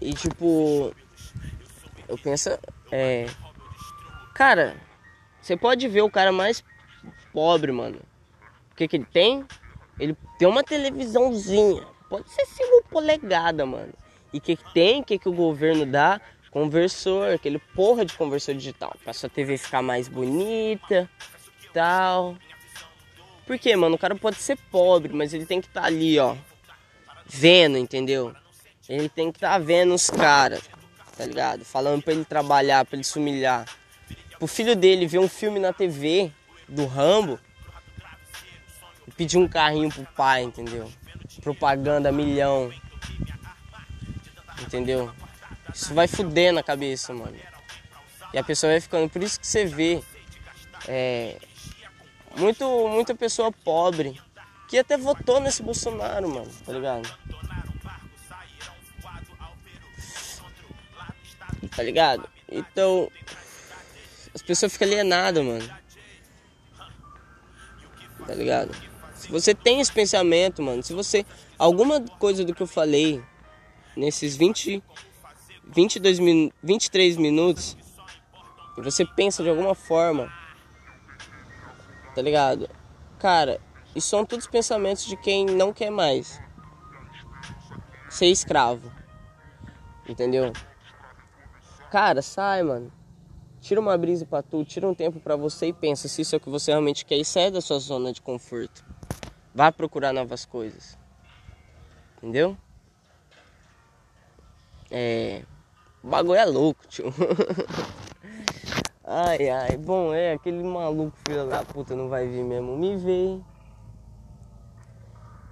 E 0.00 0.12
tipo, 0.12 0.92
eu 2.08 2.18
penso, 2.18 2.50
é, 2.90 3.26
cara 4.34 4.89
você 5.40 5.56
pode 5.56 5.86
ver 5.88 6.02
o 6.02 6.10
cara 6.10 6.32
mais 6.32 6.62
pobre, 7.32 7.72
mano. 7.72 8.00
O 8.72 8.76
que, 8.76 8.88
que 8.88 8.96
ele 8.96 9.06
tem? 9.12 9.44
Ele 9.98 10.16
tem 10.38 10.48
uma 10.48 10.62
televisãozinha. 10.62 11.82
Pode 12.08 12.30
ser 12.30 12.46
5 12.46 12.84
polegada, 12.90 13.64
mano. 13.64 13.92
E 14.32 14.38
o 14.38 14.40
que, 14.40 14.56
que 14.56 14.72
tem? 14.72 15.00
O 15.00 15.04
que, 15.04 15.18
que 15.18 15.28
o 15.28 15.32
governo 15.32 15.84
dá? 15.84 16.20
Conversor, 16.50 17.34
aquele 17.34 17.58
porra 17.58 18.04
de 18.04 18.14
conversor 18.14 18.54
digital. 18.54 18.96
Pra 19.04 19.12
sua 19.12 19.28
TV 19.28 19.56
ficar 19.56 19.82
mais 19.82 20.08
bonita 20.08 21.08
tal. 21.72 22.36
Por 23.46 23.58
quê, 23.58 23.74
mano? 23.74 23.96
O 23.96 23.98
cara 23.98 24.14
pode 24.14 24.36
ser 24.36 24.56
pobre, 24.70 25.12
mas 25.12 25.34
ele 25.34 25.46
tem 25.46 25.60
que 25.60 25.68
estar 25.68 25.82
tá 25.82 25.86
ali, 25.86 26.18
ó. 26.18 26.36
Vendo, 27.26 27.78
entendeu? 27.78 28.34
Ele 28.88 29.08
tem 29.08 29.30
que 29.30 29.38
estar 29.38 29.52
tá 29.52 29.58
vendo 29.58 29.94
os 29.94 30.10
caras, 30.10 30.68
tá 31.16 31.24
ligado? 31.24 31.64
Falando 31.64 32.02
pra 32.02 32.12
ele 32.12 32.24
trabalhar, 32.24 32.84
pra 32.84 32.96
ele 32.96 33.04
se 33.04 33.18
humilhar 33.18 33.64
o 34.40 34.46
filho 34.46 34.74
dele 34.74 35.06
ver 35.06 35.18
um 35.18 35.28
filme 35.28 35.60
na 35.60 35.72
TV 35.72 36.32
do 36.66 36.86
Rambo 36.86 37.38
e 39.06 39.10
pedir 39.12 39.36
um 39.36 39.46
carrinho 39.46 39.90
pro 39.90 40.06
pai, 40.16 40.42
entendeu? 40.42 40.90
Propaganda 41.42 42.10
milhão. 42.10 42.72
Entendeu? 44.62 45.12
Isso 45.74 45.94
vai 45.94 46.08
fuder 46.08 46.52
na 46.52 46.62
cabeça, 46.62 47.12
mano. 47.12 47.36
E 48.32 48.38
a 48.38 48.42
pessoa 48.42 48.72
vai 48.72 48.80
ficando. 48.80 49.08
Por 49.10 49.22
isso 49.22 49.38
que 49.38 49.46
você 49.46 49.64
vê 49.64 50.02
é, 50.88 51.36
muito, 52.36 52.88
muita 52.88 53.14
pessoa 53.14 53.52
pobre 53.52 54.20
que 54.68 54.78
até 54.78 54.96
votou 54.96 55.40
nesse 55.40 55.62
Bolsonaro, 55.62 56.28
mano, 56.28 56.50
tá 56.64 56.72
ligado? 56.72 57.18
Tá 61.74 61.82
ligado? 61.82 62.28
Então, 62.48 63.10
as 64.40 64.42
pessoas 64.42 64.72
ficam 64.72 64.88
alienadas, 64.88 65.44
mano. 65.44 65.70
Tá 68.26 68.34
ligado? 68.34 68.74
Se 69.14 69.30
você 69.30 69.54
tem 69.54 69.80
esse 69.80 69.92
pensamento, 69.92 70.62
mano, 70.62 70.82
se 70.82 70.94
você. 70.94 71.26
Alguma 71.58 72.00
coisa 72.00 72.42
do 72.42 72.54
que 72.54 72.62
eu 72.62 72.66
falei 72.66 73.22
nesses 73.94 74.36
20. 74.36 74.82
22 75.62 76.18
min, 76.18 76.50
23 76.62 77.18
minutos. 77.18 77.76
E 78.78 78.80
você 78.80 79.04
pensa 79.04 79.42
de 79.42 79.50
alguma 79.50 79.74
forma. 79.74 80.32
Tá 82.14 82.22
ligado? 82.22 82.68
Cara, 83.18 83.60
isso 83.94 84.08
são 84.08 84.24
todos 84.24 84.46
pensamentos 84.46 85.04
de 85.04 85.18
quem 85.18 85.44
não 85.44 85.70
quer 85.70 85.90
mais 85.90 86.40
ser 88.08 88.26
escravo. 88.26 88.90
Entendeu? 90.08 90.50
Cara, 91.90 92.22
sai, 92.22 92.62
mano. 92.62 92.99
Tira 93.60 93.80
uma 93.80 93.96
brisa 93.98 94.24
para 94.24 94.42
tu, 94.42 94.64
tira 94.64 94.88
um 94.88 94.94
tempo 94.94 95.20
para 95.20 95.36
você 95.36 95.66
e 95.66 95.72
pensa 95.72 96.08
se 96.08 96.22
isso 96.22 96.34
é 96.34 96.38
o 96.38 96.40
que 96.40 96.48
você 96.48 96.70
realmente 96.70 97.04
quer 97.04 97.16
e 97.16 97.24
sai 97.24 97.50
da 97.50 97.60
sua 97.60 97.78
zona 97.78 98.12
de 98.12 98.22
conforto. 98.22 98.84
Vá 99.54 99.70
procurar 99.70 100.12
novas 100.12 100.46
coisas. 100.46 100.98
Entendeu? 102.16 102.56
É. 104.90 105.42
O 106.02 106.08
bagulho 106.08 106.38
é 106.38 106.44
louco, 106.46 106.86
tio. 106.88 107.12
ai, 109.04 109.50
ai. 109.50 109.76
Bom, 109.76 110.14
é, 110.14 110.32
aquele 110.32 110.62
maluco 110.62 111.16
filho 111.26 111.46
da 111.46 111.62
puta 111.62 111.94
não 111.94 112.08
vai 112.08 112.26
vir 112.26 112.42
mesmo 112.42 112.76
me 112.76 112.96
ver. 112.96 113.40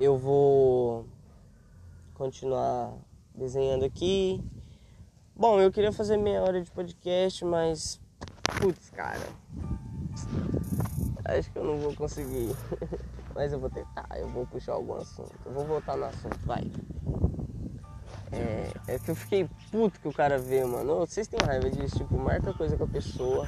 Eu 0.00 0.16
vou 0.16 1.06
continuar 2.14 2.94
desenhando 3.34 3.84
aqui. 3.84 4.42
Bom, 5.38 5.60
eu 5.60 5.70
queria 5.70 5.92
fazer 5.92 6.16
meia 6.16 6.42
hora 6.42 6.60
de 6.60 6.68
podcast, 6.68 7.44
mas. 7.44 8.00
Putz, 8.60 8.90
cara. 8.90 9.22
Acho 11.26 11.48
que 11.52 11.56
eu 11.56 11.62
não 11.62 11.78
vou 11.78 11.94
conseguir. 11.94 12.48
mas 13.36 13.52
eu 13.52 13.60
vou 13.60 13.70
tentar, 13.70 14.08
eu 14.16 14.26
vou 14.30 14.44
puxar 14.48 14.72
algum 14.72 14.96
assunto. 14.96 15.32
Eu 15.46 15.52
vou 15.52 15.64
voltar 15.64 15.96
no 15.96 16.06
assunto, 16.06 16.36
vai. 16.44 16.68
É, 18.32 18.94
é 18.94 18.98
que 18.98 19.12
eu 19.12 19.14
fiquei 19.14 19.48
puto 19.70 20.00
que 20.00 20.08
o 20.08 20.12
cara 20.12 20.40
vê, 20.40 20.64
mano. 20.64 21.06
Vocês 21.06 21.28
têm 21.28 21.38
raiva 21.46 21.70
disso? 21.70 21.98
Tipo, 21.98 22.18
marca 22.18 22.52
coisa 22.52 22.76
com 22.76 22.82
a 22.82 22.88
pessoa 22.88 23.46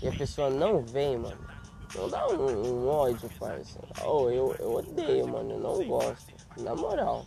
e 0.00 0.06
a 0.06 0.12
pessoa 0.12 0.48
não 0.48 0.80
vem, 0.80 1.18
mano. 1.18 1.44
Não 1.96 2.08
dá 2.08 2.24
um, 2.28 2.84
um 2.84 2.88
ódio, 2.88 3.28
parça. 3.36 3.80
Oh, 4.04 4.30
eu, 4.30 4.54
eu 4.60 4.74
odeio, 4.76 5.26
mano. 5.26 5.54
Eu 5.54 5.58
não 5.58 5.88
gosto. 5.88 6.32
Na 6.56 6.76
moral. 6.76 7.26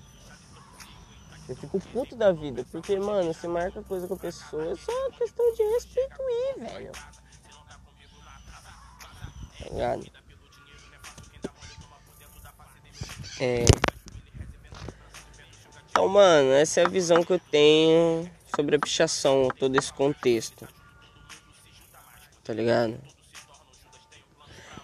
Eu 1.50 1.56
fico 1.56 1.80
puto 1.80 2.16
da 2.16 2.32
vida, 2.32 2.64
porque, 2.72 2.96
mano, 3.00 3.34
você 3.34 3.48
marca 3.48 3.82
coisa 3.82 4.08
com 4.08 4.14
a 4.14 4.18
pessoa, 4.18 4.72
é 4.72 4.76
só 4.76 5.10
questão 5.18 5.52
de 5.56 5.64
respeito 5.64 6.16
ir, 6.20 6.60
velho. 6.60 6.92
Tá 9.58 9.66
ligado? 9.72 10.06
É. 13.40 13.66
Então, 15.90 16.08
mano, 16.08 16.52
essa 16.52 16.82
é 16.82 16.86
a 16.86 16.90
visão 16.90 17.24
que 17.24 17.34
eu 17.34 17.40
tenho 17.40 18.30
sobre 18.56 18.76
a 18.76 18.80
pichação, 18.80 19.48
todo 19.58 19.76
esse 19.76 19.92
contexto. 19.92 20.68
Tá 22.44 22.54
ligado? 22.54 22.96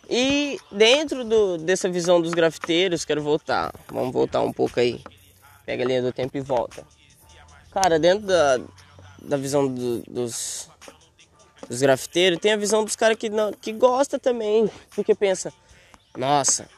E 0.09 0.59
dentro 0.71 1.23
do, 1.23 1.57
dessa 1.59 1.87
visão 1.89 2.19
dos 2.19 2.33
grafiteiros, 2.33 3.05
quero 3.05 3.21
voltar. 3.21 3.71
Vamos 3.87 4.11
voltar 4.11 4.41
um 4.41 4.51
pouco 4.51 4.79
aí. 4.79 4.99
Pega 5.65 5.83
a 5.83 5.87
linha 5.87 6.01
do 6.01 6.13
tempo 6.13 6.37
e 6.37 6.41
volta. 6.41 6.85
Cara, 7.71 7.99
dentro 7.99 8.27
da, 8.27 8.59
da 9.21 9.37
visão 9.37 9.67
do, 9.67 9.99
dos, 10.03 10.69
dos 11.67 11.81
grafiteiros, 11.81 12.39
tem 12.39 12.53
a 12.53 12.57
visão 12.57 12.83
dos 12.83 12.95
caras 12.95 13.17
que, 13.17 13.29
não, 13.29 13.51
que 13.51 13.73
gosta 13.73 14.19
também. 14.19 14.69
Porque 14.95 15.15
pensa, 15.15 15.51
nossa, 16.15 16.69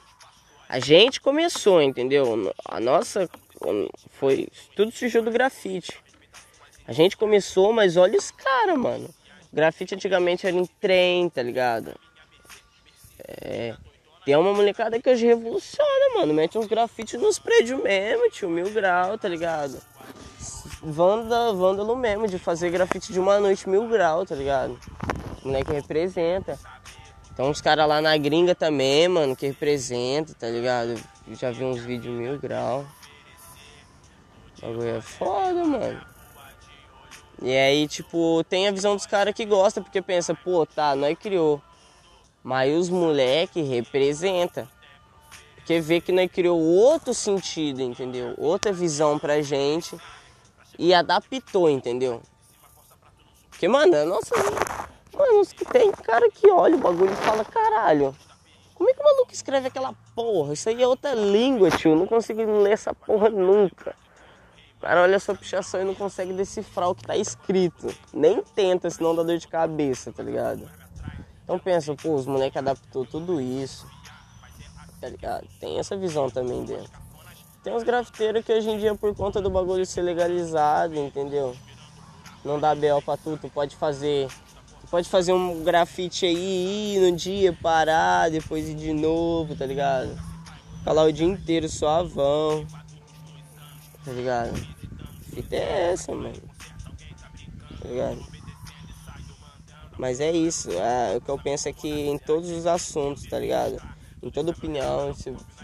a 0.67 0.80
gente 0.80 1.21
começou, 1.21 1.82
entendeu? 1.82 2.54
A 2.65 2.80
nossa, 2.80 3.30
foi. 4.12 4.47
Tudo 4.76 4.91
surgiu 4.91 5.23
do 5.23 5.32
grafite. 5.32 6.00
A 6.88 6.93
gente 6.93 7.17
começou, 7.17 7.73
mas 7.73 7.97
olha 7.97 8.17
os 8.17 8.32
caras, 8.32 8.78
mano. 8.78 9.13
grafite 9.52 9.95
antigamente 9.95 10.47
era 10.47 10.56
em 10.56 10.65
trem, 10.65 11.30
tá 11.30 11.43
ligado? 11.43 11.93
É. 13.19 13.76
Tem 14.28 14.36
uma 14.36 14.54
molecada 14.54 15.02
que 15.02 15.10
hoje 15.10 15.26
revoluciona, 15.26 16.16
mano. 16.18 16.34
Mete 16.34 16.58
uns 16.58 16.68
grafites 16.68 17.18
nos 17.18 17.40
prédios 17.40 17.82
mesmo, 17.82 18.30
tio. 18.30 18.50
Mil 18.50 18.70
grau, 18.72 19.18
tá 19.18 19.30
ligado? 19.30 19.82
Vanda, 20.82 21.54
vândalo 21.54 21.96
mesmo, 21.96 22.28
de 22.28 22.38
fazer 22.38 22.70
grafite 22.70 23.13
de 23.13 23.22
uma 23.22 23.40
noite, 23.40 23.70
mil 23.70 23.88
grau, 23.88 24.26
tá 24.26 24.36
ligado? 24.36 24.78
O 25.42 25.48
moleque 25.48 25.72
representa. 25.72 26.60
Então 27.32 27.50
uns 27.50 27.62
caras 27.62 27.88
lá 27.88 28.02
na 28.02 28.18
gringa 28.18 28.54
também, 28.54 29.08
mano, 29.08 29.34
que 29.34 29.48
representa, 29.48 30.34
tá 30.34 30.50
ligado? 30.50 31.02
Eu 31.26 31.36
já 31.36 31.50
vi 31.52 31.63
uns 31.63 31.80
vídeos 31.80 32.13
mil 32.13 32.38
grau. 32.38 32.86
O 34.58 34.62
bagulho 34.62 34.90
é 34.90 35.00
foda, 35.00 35.63
mano. 35.63 36.02
E 37.42 37.56
aí, 37.56 37.88
tipo, 37.88 38.44
tem 38.44 38.68
a 38.68 38.72
visão 38.74 38.94
dos 38.94 39.06
caras 39.06 39.34
que 39.34 39.46
gosta, 39.46 39.80
porque 39.80 40.02
pensa, 40.02 40.36
pô, 40.36 40.66
tá, 40.66 40.98
nós 40.98 41.18
criou. 41.18 41.62
Mas 42.43 42.76
os 42.76 42.89
moleque 42.89 43.62
representa. 43.62 44.69
Porque 45.56 45.80
vê 45.82 46.00
que 46.00 46.12
nós 46.12 46.32
criou 46.32 46.60
outro 46.60 47.13
sentido, 47.13 47.82
entendeu? 47.82 48.34
Outra 48.38 48.71
visão 48.71 49.19
pra 49.19 49.41
gente. 49.41 49.97
E 50.80 50.93
adaptou, 50.93 51.69
entendeu? 51.69 52.21
Porque, 53.50 53.67
mano, 53.67 54.06
nossa, 54.06 54.36
Mano, 55.17 55.43
tem 55.71 55.91
cara 55.91 56.30
que 56.30 56.47
olha 56.52 56.76
o 56.76 56.80
bagulho 56.80 57.12
e 57.12 57.15
fala, 57.15 57.43
caralho, 57.43 58.15
como 58.76 58.88
é 58.88 58.93
que 58.93 59.02
o 59.02 59.04
maluco 59.04 59.34
escreve 59.34 59.67
aquela 59.67 59.91
porra? 60.13 60.54
Isso 60.54 60.69
aí 60.69 60.82
é 60.82 60.88
outra 60.88 61.15
língua, 61.15 61.71
tio. 61.71 61.95
Não 61.95 62.06
consigo 62.06 62.43
ler 62.62 62.73
essa 62.73 62.93
porra 62.93 63.28
nunca. 63.28 63.95
O 64.78 64.82
cara 64.82 65.02
olha 65.02 65.17
a 65.17 65.19
sua 65.19 65.34
pichação 65.34 65.82
e 65.82 65.86
não 65.86 65.95
consegue 65.95 66.34
decifrar 66.34 66.88
o 66.88 66.93
que 66.93 67.04
tá 67.04 67.17
escrito. 67.17 67.88
Nem 68.13 68.43
tenta, 68.43 68.91
senão 68.91 69.15
dá 69.15 69.23
dor 69.23 69.39
de 69.39 69.47
cabeça, 69.47 70.13
tá 70.13 70.21
ligado? 70.21 70.69
Então 71.48 71.58
pensa, 71.58 71.96
pô, 71.96 72.14
os 72.14 72.26
moleques 72.26 72.58
adaptou 72.58 73.06
tudo 73.06 73.40
isso. 73.40 73.88
Tá 75.00 75.08
ligado? 75.08 75.48
Tem 75.62 75.80
essa 75.80 75.96
visão 75.96 76.30
também 76.30 76.66
dentro. 76.66 76.92
Tem 77.64 77.74
uns 77.74 77.84
grafiteiros 77.84 78.44
que 78.44 78.52
hoje 78.52 78.70
em 78.70 78.78
dia, 78.78 78.94
por 78.96 79.16
conta 79.16 79.42
do 79.42 79.50
bagulho 79.50 79.86
ser 79.86 80.02
legalizado, 80.02 80.96
entendeu? 80.96 81.56
Não 82.44 82.60
dá 82.60 82.76
BO 82.76 83.02
pra 83.02 83.16
tu, 83.16 83.38
tu 83.38 83.48
pode 83.48 83.78
fazer 83.78 84.28
pode 84.92 85.08
fazer 85.08 85.32
um 85.32 85.64
grafite 85.64 86.26
aí, 86.26 86.96
ir 86.96 87.00
no 87.00 87.16
dia, 87.16 87.54
parar, 87.54 88.30
depois 88.30 88.68
ir 88.68 88.76
de 88.76 88.92
novo, 88.92 89.56
tá 89.56 89.66
ligado? 89.66 90.18
Ficar 90.80 90.92
lá 90.92 91.04
o 91.04 91.14
dia 91.14 91.26
inteiro 91.26 91.70
suavão. 91.70 92.66
Tá 94.04 94.12
ligado? 94.12 94.54
Fita 95.34 95.56
é 95.56 95.92
essa, 95.92 96.14
mano. 96.14 96.42
Tá 97.82 97.88
ligado? 97.88 98.37
Mas 99.98 100.20
é 100.20 100.32
isso. 100.32 100.72
É, 100.72 101.18
o 101.18 101.22
que 101.22 101.30
eu 101.30 101.40
penso 101.40 101.68
é 101.68 101.74
que 101.74 101.90
em 101.90 102.18
todos 102.18 102.50
os 102.50 102.66
assuntos, 102.66 103.24
tá 103.28 103.40
ligado? 103.40 103.82
Em 104.22 104.30
toda 104.30 104.52
opinião, 104.52 105.14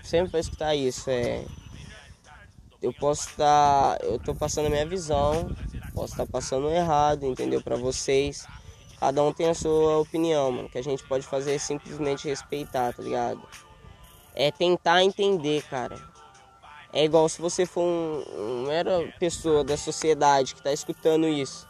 sempre 0.03 0.31
vai 0.31 0.41
escutar 0.41 0.75
isso. 0.75 1.09
É. 1.09 1.43
Eu 2.81 2.93
posso 2.93 3.29
estar. 3.29 3.97
Tá, 3.97 4.05
eu 4.05 4.19
tô 4.19 4.35
passando 4.35 4.67
a 4.67 4.69
minha 4.69 4.85
visão. 4.85 5.49
Posso 5.93 6.13
estar 6.13 6.25
tá 6.25 6.31
passando 6.31 6.69
errado, 6.69 7.25
entendeu? 7.25 7.61
Para 7.61 7.75
vocês. 7.75 8.45
Cada 8.99 9.21
um 9.21 9.33
tem 9.33 9.49
a 9.49 9.53
sua 9.53 9.99
opinião, 9.99 10.51
mano. 10.51 10.69
Que 10.69 10.77
a 10.77 10.83
gente 10.83 11.03
pode 11.03 11.25
fazer 11.25 11.55
é 11.55 11.57
simplesmente 11.57 12.27
respeitar, 12.27 12.93
tá 12.93 13.03
ligado? 13.03 13.41
É 14.33 14.51
tentar 14.51 15.03
entender, 15.03 15.61
cara. 15.63 15.97
É 16.91 17.03
igual 17.03 17.27
se 17.27 17.41
você 17.41 17.65
for 17.65 17.83
um, 17.83 18.23
uma 18.63 19.11
pessoa 19.19 19.63
da 19.63 19.75
sociedade 19.75 20.53
que 20.53 20.61
tá 20.61 20.71
escutando 20.71 21.27
isso. 21.27 21.67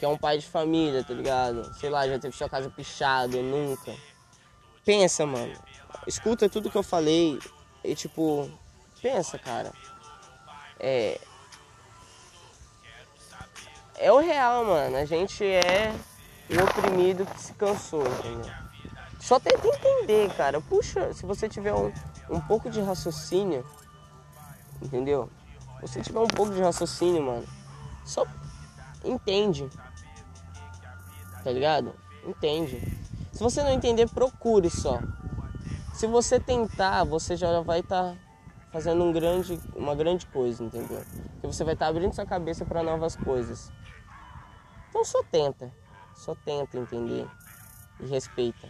Que 0.00 0.06
é 0.06 0.08
um 0.08 0.16
pai 0.16 0.38
de 0.38 0.46
família, 0.46 1.04
tá 1.04 1.12
ligado? 1.12 1.74
Sei 1.74 1.90
lá, 1.90 2.08
já 2.08 2.18
teve 2.18 2.34
sua 2.34 2.48
casa 2.48 2.70
pichada, 2.70 3.40
nunca. 3.42 3.94
Pensa, 4.82 5.26
mano. 5.26 5.52
Escuta 6.06 6.48
tudo 6.48 6.70
que 6.70 6.78
eu 6.78 6.82
falei 6.82 7.38
e 7.84 7.94
tipo, 7.94 8.50
pensa, 9.02 9.38
cara. 9.38 9.70
É. 10.78 11.20
É 13.98 14.10
o 14.10 14.18
real, 14.18 14.64
mano. 14.64 14.96
A 14.96 15.04
gente 15.04 15.44
é 15.44 15.94
o 16.48 16.64
oprimido 16.64 17.26
que 17.26 17.38
se 17.38 17.52
cansou, 17.52 18.02
entendeu? 18.06 18.50
Só 19.20 19.38
tenta 19.38 19.68
entender, 19.68 20.34
cara. 20.34 20.62
Puxa, 20.62 21.12
se 21.12 21.26
você 21.26 21.46
tiver 21.46 21.74
um, 21.74 21.92
um 22.30 22.40
pouco 22.40 22.70
de 22.70 22.80
raciocínio, 22.80 23.66
entendeu? 24.80 25.28
Se 25.80 25.88
você 25.88 26.00
tiver 26.00 26.20
um 26.20 26.26
pouco 26.26 26.54
de 26.54 26.62
raciocínio, 26.62 27.22
mano, 27.22 27.46
só 28.06 28.24
entende. 29.04 29.68
Tá 31.42 31.50
ligado? 31.50 31.94
Entende. 32.24 32.80
Se 33.32 33.42
você 33.42 33.62
não 33.62 33.70
entender, 33.70 34.08
procure 34.08 34.68
só. 34.68 35.00
Se 35.94 36.06
você 36.06 36.38
tentar, 36.38 37.04
você 37.04 37.36
já 37.36 37.60
vai 37.60 37.80
estar 37.80 38.12
tá 38.12 38.16
fazendo 38.72 39.02
um 39.04 39.12
grande, 39.12 39.58
uma 39.74 39.94
grande 39.94 40.26
coisa, 40.26 40.62
entendeu? 40.62 41.02
Porque 41.32 41.46
você 41.46 41.64
vai 41.64 41.74
estar 41.74 41.86
tá 41.86 41.90
abrindo 41.90 42.14
sua 42.14 42.26
cabeça 42.26 42.64
para 42.64 42.82
novas 42.82 43.16
coisas. 43.16 43.72
Então 44.88 45.04
só 45.04 45.22
tenta. 45.24 45.72
Só 46.14 46.34
tenta 46.34 46.76
entender 46.76 47.26
e 48.00 48.06
respeita. 48.06 48.68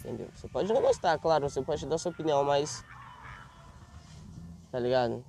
Entendeu? 0.00 0.28
Você 0.34 0.48
pode 0.48 0.72
não 0.72 0.82
gostar, 0.82 1.18
claro, 1.18 1.48
você 1.48 1.62
pode 1.62 1.86
dar 1.86 1.96
sua 1.96 2.12
opinião, 2.12 2.44
mas. 2.44 2.84
Tá 4.70 4.78
ligado? 4.78 5.24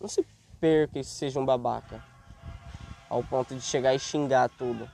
Não 0.00 0.06
se 0.06 0.24
perca 0.60 0.98
e 0.98 1.04
seja 1.04 1.40
um 1.40 1.44
babaca. 1.44 2.02
Ao 3.08 3.24
ponto 3.24 3.54
de 3.54 3.60
chegar 3.60 3.94
e 3.94 3.98
xingar 3.98 4.48
tudo. 4.50 4.88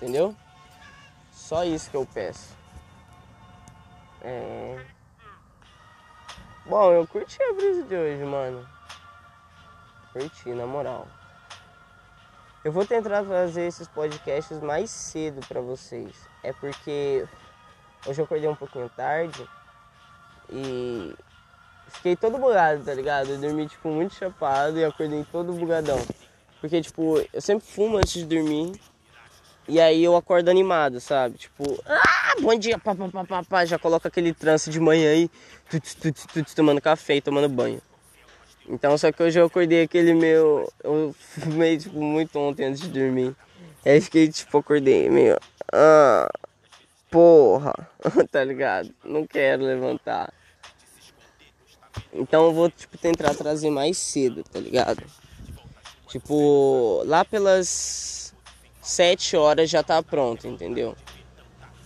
Entendeu? 0.00 0.34
Só 1.30 1.62
isso 1.62 1.90
que 1.90 1.96
eu 1.96 2.06
peço. 2.06 2.56
É. 4.22 4.82
Bom, 6.64 6.90
eu 6.92 7.06
curti 7.06 7.42
a 7.42 7.52
brisa 7.52 7.82
de 7.82 7.94
hoje, 7.94 8.24
mano. 8.24 8.66
Curti, 10.12 10.50
na 10.54 10.64
moral. 10.64 11.06
Eu 12.64 12.72
vou 12.72 12.86
tentar 12.86 13.24
trazer 13.24 13.66
esses 13.66 13.88
podcasts 13.88 14.58
mais 14.62 14.90
cedo 14.90 15.46
para 15.46 15.60
vocês. 15.60 16.14
É 16.42 16.52
porque 16.52 17.26
hoje 18.06 18.20
eu 18.20 18.24
acordei 18.24 18.48
um 18.48 18.54
pouquinho 18.54 18.88
tarde 18.90 19.46
e 20.48 21.14
fiquei 21.88 22.16
todo 22.16 22.38
bugado, 22.38 22.84
tá 22.84 22.94
ligado? 22.94 23.30
Eu 23.30 23.38
dormi 23.38 23.66
tipo 23.66 23.88
muito 23.88 24.14
chapado 24.14 24.78
e 24.78 24.84
acordei 24.84 25.26
todo 25.30 25.52
bugadão. 25.52 25.98
Porque 26.60 26.80
tipo, 26.80 27.18
eu 27.32 27.40
sempre 27.40 27.66
fumo 27.66 27.96
antes 27.98 28.12
de 28.12 28.24
dormir 28.24 28.80
e 29.70 29.80
aí 29.80 30.02
eu 30.02 30.16
acordo 30.16 30.50
animado, 30.50 31.00
sabe? 31.00 31.38
Tipo, 31.38 31.80
ah, 31.86 32.34
bom 32.40 32.58
dia, 32.58 32.76
pá, 32.76 32.92
pá, 32.92 33.08
pá, 33.08 33.24
pá, 33.24 33.44
pá. 33.44 33.64
já 33.64 33.78
coloca 33.78 34.08
aquele 34.08 34.34
trance 34.34 34.68
de 34.68 34.80
manhã 34.80 35.12
aí, 35.12 35.30
tuts, 35.70 35.94
tuts, 35.94 36.26
tuts, 36.26 36.54
tomando 36.54 36.80
café 36.80 37.16
e 37.16 37.20
tomando 37.20 37.48
banho. 37.48 37.80
Então, 38.68 38.98
só 38.98 39.12
que 39.12 39.22
hoje 39.22 39.38
eu 39.38 39.46
acordei 39.46 39.82
aquele 39.82 40.12
meu. 40.12 40.70
Eu 40.82 41.14
fumei 41.18 41.78
tipo, 41.78 42.00
muito 42.00 42.36
ontem 42.38 42.66
antes 42.66 42.80
de 42.80 42.88
dormir. 42.88 43.34
Aí 43.84 44.00
fiquei 44.00 44.28
tipo, 44.28 44.58
acordei 44.58 45.08
meio. 45.08 45.38
Ah, 45.72 46.28
porra, 47.08 47.72
tá 48.30 48.42
ligado? 48.42 48.92
Não 49.04 49.24
quero 49.24 49.62
levantar. 49.62 50.32
Então 52.12 52.46
eu 52.46 52.52
vou 52.52 52.68
tipo, 52.68 52.98
tentar 52.98 53.34
trazer 53.34 53.70
mais 53.70 53.96
cedo, 53.96 54.42
tá 54.42 54.58
ligado? 54.58 55.02
Tipo, 56.08 57.04
lá 57.06 57.24
pelas 57.24 58.29
7 58.90 59.36
horas 59.36 59.70
já 59.70 59.82
tá 59.82 60.02
pronto, 60.02 60.46
entendeu? 60.46 60.96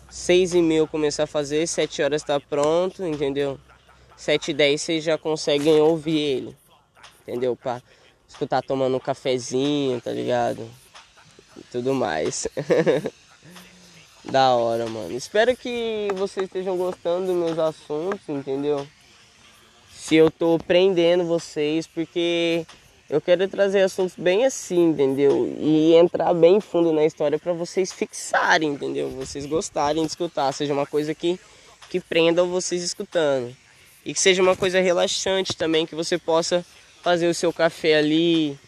6 0.09 0.55
e 0.55 0.62
meia 0.62 0.87
começar 0.87 1.25
a 1.25 1.27
fazer, 1.27 1.67
7 1.67 2.03
horas 2.03 2.23
tá 2.23 2.38
pronto, 2.38 3.05
entendeu? 3.05 3.59
7 4.17 4.51
e 4.51 4.55
10 4.55 4.81
vocês 4.81 5.05
já 5.05 5.19
conseguem 5.19 5.81
ouvir 5.81 6.19
ele 6.19 6.64
entendeu? 7.27 7.57
Pra 7.57 7.83
escutar 8.29 8.62
tomando 8.62 8.97
um 8.97 9.01
cafezinho, 9.01 10.01
tá 10.01 10.12
ligado? 10.12 10.69
E 11.57 11.62
tudo 11.73 11.95
mais. 11.95 12.47
da 14.25 14.55
hora, 14.55 14.87
mano. 14.87 15.17
Espero 15.17 15.57
que 15.57 16.09
vocês 16.14 16.47
estejam 16.47 16.77
gostando 16.77 17.27
dos 17.27 17.37
meus 17.37 17.59
assuntos, 17.59 18.29
entendeu? 18.29 18.87
Se 19.90 20.14
eu 20.14 20.31
tô 20.31 20.59
prendendo 20.59 21.25
vocês, 21.25 21.87
porque 21.87 22.67
eu 23.09 23.21
quero 23.21 23.47
trazer 23.49 23.83
assuntos 23.83 24.14
bem 24.17 24.47
assim, 24.47 24.88
entendeu? 24.88 25.55
E 25.59 25.95
entrar 25.95 26.33
bem 26.33 26.61
fundo 26.61 26.93
na 26.93 27.05
história 27.05 27.38
para 27.38 27.53
vocês 27.53 27.93
fixarem, 27.93 28.71
entendeu? 28.71 29.11
Vocês 29.11 29.45
gostarem 29.45 30.03
de 30.03 30.09
escutar, 30.09 30.53
seja 30.53 30.73
uma 30.73 30.87
coisa 30.87 31.14
que, 31.14 31.38
que 31.90 32.01
prenda 32.01 32.43
vocês 32.45 32.83
escutando. 32.83 33.55
E 34.05 34.12
que 34.14 34.21
seja 34.21 34.43
uma 34.43 34.57
coisa 34.57 34.81
relaxante 34.81 35.57
também, 35.57 35.87
que 35.87 35.95
você 35.95 36.19
possa 36.19 36.64
fazer 37.03 37.29
o 37.29 37.35
seu 37.35 37.53
café 37.53 37.97
ali, 37.97 38.59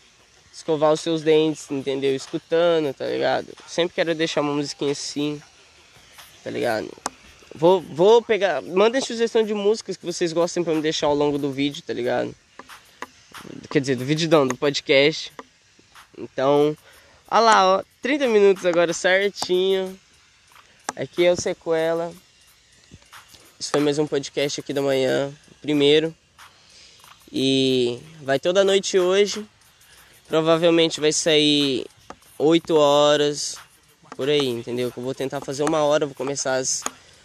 escovar 0.52 0.92
os 0.92 1.00
seus 1.00 1.22
dentes, 1.22 1.70
entendeu? 1.70 2.14
Escutando, 2.14 2.92
tá 2.94 3.06
ligado? 3.06 3.48
Sempre 3.66 3.94
quero 3.94 4.14
deixar 4.14 4.42
uma 4.42 4.52
musiquinha 4.52 4.92
assim, 4.92 5.40
tá 6.44 6.50
ligado? 6.50 6.90
Vou, 7.54 7.80
vou 7.80 8.20
pegar. 8.20 8.60
Mandem 8.60 9.00
sugestão 9.00 9.42
de 9.42 9.54
músicas 9.54 9.96
que 9.96 10.04
vocês 10.04 10.32
gostem 10.32 10.62
pra 10.62 10.74
me 10.74 10.82
deixar 10.82 11.06
ao 11.06 11.14
longo 11.14 11.38
do 11.38 11.50
vídeo, 11.50 11.82
tá 11.82 11.94
ligado? 11.94 12.34
Quer 13.70 13.80
dizer, 13.80 13.96
do 13.96 14.04
vídeo 14.04 14.28
não, 14.28 14.46
do 14.46 14.56
podcast. 14.56 15.32
Então, 16.16 16.76
olha 17.30 17.40
lá, 17.40 17.66
ó, 17.66 17.84
30 18.02 18.28
minutos 18.28 18.64
agora 18.64 18.92
certinho. 18.92 19.98
Aqui 20.94 21.24
é 21.24 21.32
o 21.32 21.36
Sequela. 21.40 22.12
Isso 23.58 23.70
foi 23.70 23.80
mais 23.80 23.98
um 23.98 24.06
podcast 24.06 24.60
aqui 24.60 24.72
da 24.72 24.82
manhã, 24.82 25.32
primeiro. 25.60 26.14
E 27.32 28.00
vai 28.22 28.38
toda 28.38 28.64
noite 28.64 28.98
hoje. 28.98 29.46
Provavelmente 30.28 31.00
vai 31.00 31.12
sair 31.12 31.86
8 32.38 32.74
horas, 32.74 33.56
por 34.16 34.28
aí, 34.28 34.48
entendeu? 34.48 34.90
Que 34.90 34.98
eu 34.98 35.04
vou 35.04 35.14
tentar 35.14 35.40
fazer 35.40 35.62
uma 35.62 35.82
hora, 35.82 36.06
vou 36.06 36.14
começar 36.14 36.56
às 36.56 36.82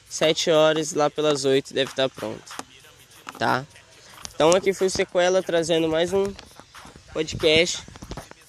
7 0.09 0.51
horas, 0.51 0.93
lá 0.93 1.09
pelas 1.09 1.45
8 1.45 1.73
deve 1.73 1.91
estar 1.91 2.09
pronto, 2.09 2.43
tá? 3.39 3.65
Então 4.41 4.57
aqui 4.57 4.73
foi 4.73 4.87
o 4.87 4.89
Sequela 4.89 5.43
trazendo 5.43 5.87
mais 5.87 6.11
um 6.13 6.33
podcast, 7.13 7.83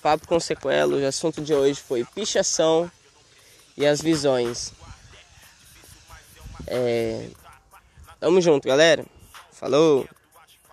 Papo 0.01 0.27
com 0.27 0.41
Sequela. 0.41 0.97
O 0.97 1.07
assunto 1.07 1.43
de 1.43 1.53
hoje 1.53 1.79
foi 1.79 2.03
pichação 2.03 2.91
e 3.77 3.85
as 3.85 4.01
visões. 4.01 4.73
É... 6.67 7.29
Tamo 8.19 8.41
junto, 8.41 8.67
galera. 8.67 9.05
Falou! 9.53 10.09